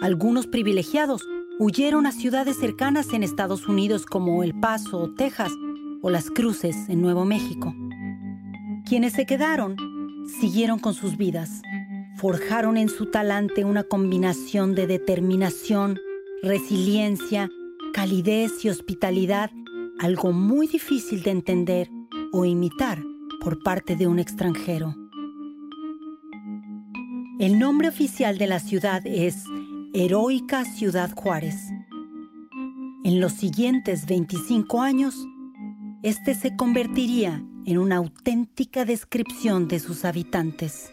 Algunos 0.00 0.48
privilegiados 0.48 1.28
huyeron 1.60 2.06
a 2.06 2.12
ciudades 2.12 2.56
cercanas 2.56 3.12
en 3.12 3.22
Estados 3.22 3.68
Unidos 3.68 4.04
como 4.04 4.42
El 4.42 4.58
Paso, 4.58 5.14
Texas 5.16 5.52
o 6.02 6.10
Las 6.10 6.28
Cruces 6.28 6.88
en 6.88 7.02
Nuevo 7.02 7.24
México. 7.24 7.72
Quienes 8.84 9.12
se 9.12 9.26
quedaron 9.26 9.76
siguieron 10.40 10.80
con 10.80 10.94
sus 10.94 11.16
vidas. 11.16 11.62
Forjaron 12.16 12.76
en 12.78 12.88
su 12.88 13.06
talante 13.06 13.64
una 13.64 13.84
combinación 13.84 14.74
de 14.74 14.88
determinación, 14.88 16.00
resiliencia, 16.42 17.48
calidez 17.92 18.64
y 18.64 18.68
hospitalidad, 18.68 19.52
algo 20.00 20.32
muy 20.32 20.66
difícil 20.66 21.22
de 21.22 21.30
entender 21.30 21.88
o 22.32 22.44
imitar 22.44 23.00
por 23.40 23.62
parte 23.62 23.94
de 23.94 24.08
un 24.08 24.18
extranjero. 24.18 24.96
El 27.38 27.60
nombre 27.60 27.88
oficial 27.88 28.38
de 28.38 28.48
la 28.48 28.58
ciudad 28.58 29.06
es 29.06 29.44
Heroica 29.94 30.64
Ciudad 30.64 31.12
Juárez. 31.14 31.56
En 33.04 33.20
los 33.20 33.32
siguientes 33.34 34.06
25 34.06 34.80
años, 34.80 35.14
este 36.02 36.34
se 36.34 36.56
convertiría 36.56 37.40
en 37.66 37.78
una 37.78 37.96
auténtica 37.96 38.84
descripción 38.84 39.68
de 39.68 39.78
sus 39.78 40.04
habitantes. 40.04 40.92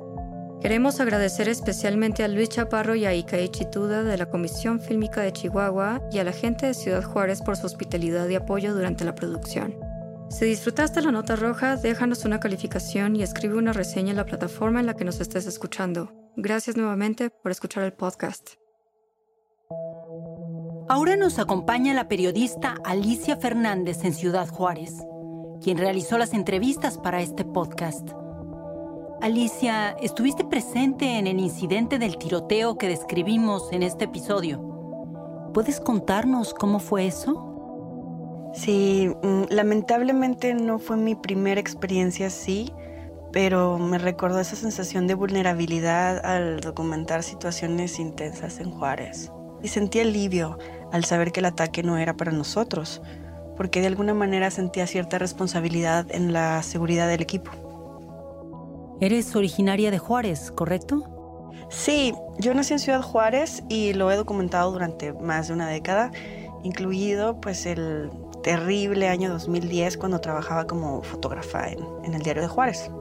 Queremos 0.61 0.99
agradecer 0.99 1.49
especialmente 1.49 2.23
a 2.23 2.27
Luis 2.27 2.49
Chaparro 2.49 2.93
y 2.93 3.05
a 3.05 3.15
Ikae 3.15 3.49
Chituda 3.49 4.03
de 4.03 4.15
la 4.15 4.29
Comisión 4.29 4.79
Fílmica 4.79 5.21
de 5.21 5.33
Chihuahua 5.33 6.03
y 6.11 6.19
a 6.19 6.23
la 6.23 6.33
gente 6.33 6.67
de 6.67 6.75
Ciudad 6.75 7.03
Juárez 7.03 7.41
por 7.41 7.57
su 7.57 7.65
hospitalidad 7.65 8.29
y 8.29 8.35
apoyo 8.35 8.75
durante 8.75 9.03
la 9.03 9.15
producción. 9.15 9.75
Si 10.29 10.45
disfrutaste 10.45 11.01
la 11.01 11.11
nota 11.11 11.35
roja, 11.35 11.77
déjanos 11.77 12.25
una 12.25 12.39
calificación 12.39 13.15
y 13.15 13.23
escribe 13.23 13.57
una 13.57 13.73
reseña 13.73 14.11
en 14.11 14.17
la 14.17 14.25
plataforma 14.25 14.79
en 14.79 14.85
la 14.85 14.95
que 14.95 15.03
nos 15.03 15.19
estés 15.19 15.47
escuchando. 15.47 16.13
Gracias 16.37 16.77
nuevamente 16.77 17.31
por 17.31 17.51
escuchar 17.51 17.83
el 17.83 17.93
podcast. 17.93 18.51
Ahora 20.87 21.15
nos 21.15 21.39
acompaña 21.39 21.95
la 21.95 22.07
periodista 22.07 22.75
Alicia 22.85 23.35
Fernández 23.35 24.03
en 24.03 24.13
Ciudad 24.13 24.47
Juárez, 24.47 24.93
quien 25.63 25.79
realizó 25.79 26.19
las 26.19 26.33
entrevistas 26.33 26.99
para 26.99 27.21
este 27.21 27.45
podcast. 27.45 28.11
Alicia, 29.21 29.91
estuviste 30.01 30.43
presente 30.43 31.19
en 31.19 31.27
el 31.27 31.39
incidente 31.39 31.99
del 31.99 32.17
tiroteo 32.17 32.79
que 32.79 32.87
describimos 32.87 33.71
en 33.71 33.83
este 33.83 34.05
episodio. 34.05 35.51
¿Puedes 35.53 35.79
contarnos 35.79 36.55
cómo 36.55 36.79
fue 36.79 37.05
eso? 37.05 38.49
Sí, 38.55 39.11
mm, 39.21 39.43
lamentablemente 39.51 40.55
no 40.55 40.79
fue 40.79 40.97
mi 40.97 41.13
primera 41.13 41.61
experiencia 41.61 42.27
así, 42.27 42.73
pero 43.31 43.77
me 43.77 43.99
recordó 43.99 44.39
esa 44.39 44.55
sensación 44.55 45.05
de 45.05 45.13
vulnerabilidad 45.13 46.25
al 46.25 46.59
documentar 46.59 47.21
situaciones 47.21 47.99
intensas 47.99 48.59
en 48.59 48.71
Juárez. 48.71 49.31
Y 49.61 49.67
sentí 49.67 49.99
alivio 49.99 50.57
al 50.91 51.05
saber 51.05 51.31
que 51.31 51.41
el 51.41 51.45
ataque 51.45 51.83
no 51.83 51.99
era 51.99 52.17
para 52.17 52.31
nosotros, 52.31 53.03
porque 53.55 53.81
de 53.81 53.87
alguna 53.87 54.15
manera 54.15 54.49
sentía 54.49 54.87
cierta 54.87 55.19
responsabilidad 55.19 56.07
en 56.09 56.33
la 56.33 56.63
seguridad 56.63 57.07
del 57.07 57.21
equipo. 57.21 57.70
Eres 59.01 59.35
originaria 59.35 59.89
de 59.89 59.97
Juárez, 59.97 60.51
¿correcto? 60.51 61.49
Sí, 61.69 62.13
yo 62.37 62.53
nací 62.53 62.73
en 62.73 62.79
Ciudad 62.79 63.01
Juárez 63.01 63.63
y 63.67 63.93
lo 63.93 64.11
he 64.11 64.15
documentado 64.15 64.71
durante 64.71 65.11
más 65.11 65.47
de 65.47 65.55
una 65.55 65.67
década, 65.67 66.11
incluido 66.61 67.41
pues 67.41 67.65
el 67.65 68.11
terrible 68.43 69.07
año 69.07 69.31
2010 69.31 69.97
cuando 69.97 70.21
trabajaba 70.21 70.67
como 70.67 71.01
fotógrafa 71.01 71.69
en, 71.69 71.79
en 72.03 72.13
el 72.13 72.21
diario 72.21 72.43
de 72.43 72.47
Juárez. 72.47 72.91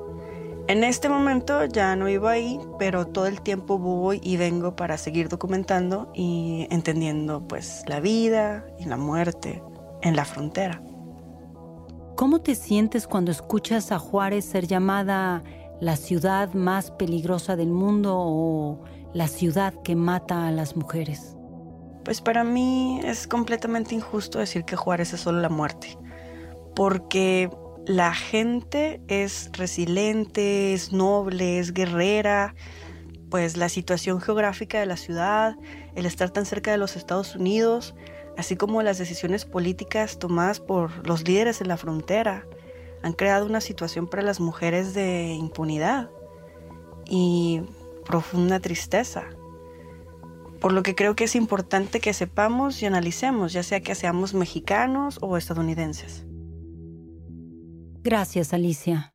En 0.68 0.84
este 0.84 1.11
momento 1.11 1.66
ya 1.66 1.94
no 1.96 2.07
vivo 2.07 2.28
ahí, 2.28 2.59
pero 2.78 3.07
todo 3.07 3.26
el 3.26 3.42
tiempo 3.42 3.78
voy 3.78 4.20
y 4.22 4.38
vengo 4.38 4.76
para 4.76 4.96
seguir 4.96 5.28
documentando 5.28 6.11
y 6.14 6.66
entendiendo 6.70 7.46
pues 7.46 7.82
la 7.88 8.01
vida 8.01 8.64
y 8.78 8.86
la 8.86 8.96
muerte 8.96 9.62
en 10.01 10.16
la 10.16 10.24
frontera. 10.24 10.82
¿Cómo 12.16 12.40
te 12.40 12.55
sientes 12.55 13.07
cuando 13.07 13.30
escuchas 13.30 13.92
a 13.92 13.98
Juárez 13.98 14.46
ser 14.46 14.66
llamada 14.66 15.42
la 15.80 15.96
ciudad 15.96 16.52
más 16.54 16.90
peligrosa 16.90 17.56
del 17.56 17.70
mundo 17.70 18.14
o 18.16 18.84
la 19.14 19.28
ciudad 19.28 19.74
que 19.82 19.96
mata 19.96 20.46
a 20.46 20.52
las 20.52 20.76
mujeres? 20.76 21.36
Pues 22.04 22.20
para 22.20 22.44
mí 22.44 23.00
es 23.04 23.26
completamente 23.26 23.94
injusto 23.94 24.38
decir 24.38 24.64
que 24.64 24.76
Juárez 24.76 25.12
es 25.12 25.20
solo 25.20 25.40
la 25.40 25.48
muerte, 25.48 25.98
porque 26.74 27.50
la 27.86 28.14
gente 28.14 29.00
es 29.08 29.50
resiliente, 29.52 30.74
es 30.74 30.92
noble, 30.92 31.58
es 31.58 31.72
guerrera, 31.72 32.54
pues 33.30 33.56
la 33.56 33.68
situación 33.68 34.20
geográfica 34.20 34.80
de 34.80 34.86
la 34.86 34.96
ciudad, 34.96 35.56
el 35.94 36.06
estar 36.06 36.30
tan 36.30 36.46
cerca 36.46 36.70
de 36.72 36.78
los 36.78 36.96
Estados 36.96 37.36
Unidos, 37.36 37.94
así 38.36 38.56
como 38.56 38.82
las 38.82 38.98
decisiones 38.98 39.44
políticas 39.44 40.18
tomadas 40.18 40.60
por 40.60 41.06
los 41.06 41.26
líderes 41.26 41.60
en 41.60 41.68
la 41.68 41.76
frontera, 41.76 42.44
han 43.03 43.12
creado 43.12 43.46
una 43.46 43.61
situación 43.61 44.07
para 44.07 44.22
las 44.22 44.40
mujeres 44.40 44.94
de 44.94 45.32
impunidad 45.32 46.11
y 47.07 47.62
profunda 48.05 48.61
tristeza. 48.61 49.24
Por 50.61 50.72
lo 50.72 50.82
que 50.82 50.94
creo 50.94 51.16
que 51.16 51.24
es 51.24 51.34
importante 51.34 52.01
que 52.01 52.12
sepamos 52.12 52.82
y 52.82 52.86
analicemos, 52.86 53.53
ya 53.53 53.62
sea 53.62 53.80
que 53.80 53.94
seamos 53.94 54.34
mexicanos 54.34 55.18
o 55.22 55.36
estadounidenses. 55.36 56.26
Gracias, 58.03 58.53
Alicia. 58.53 59.14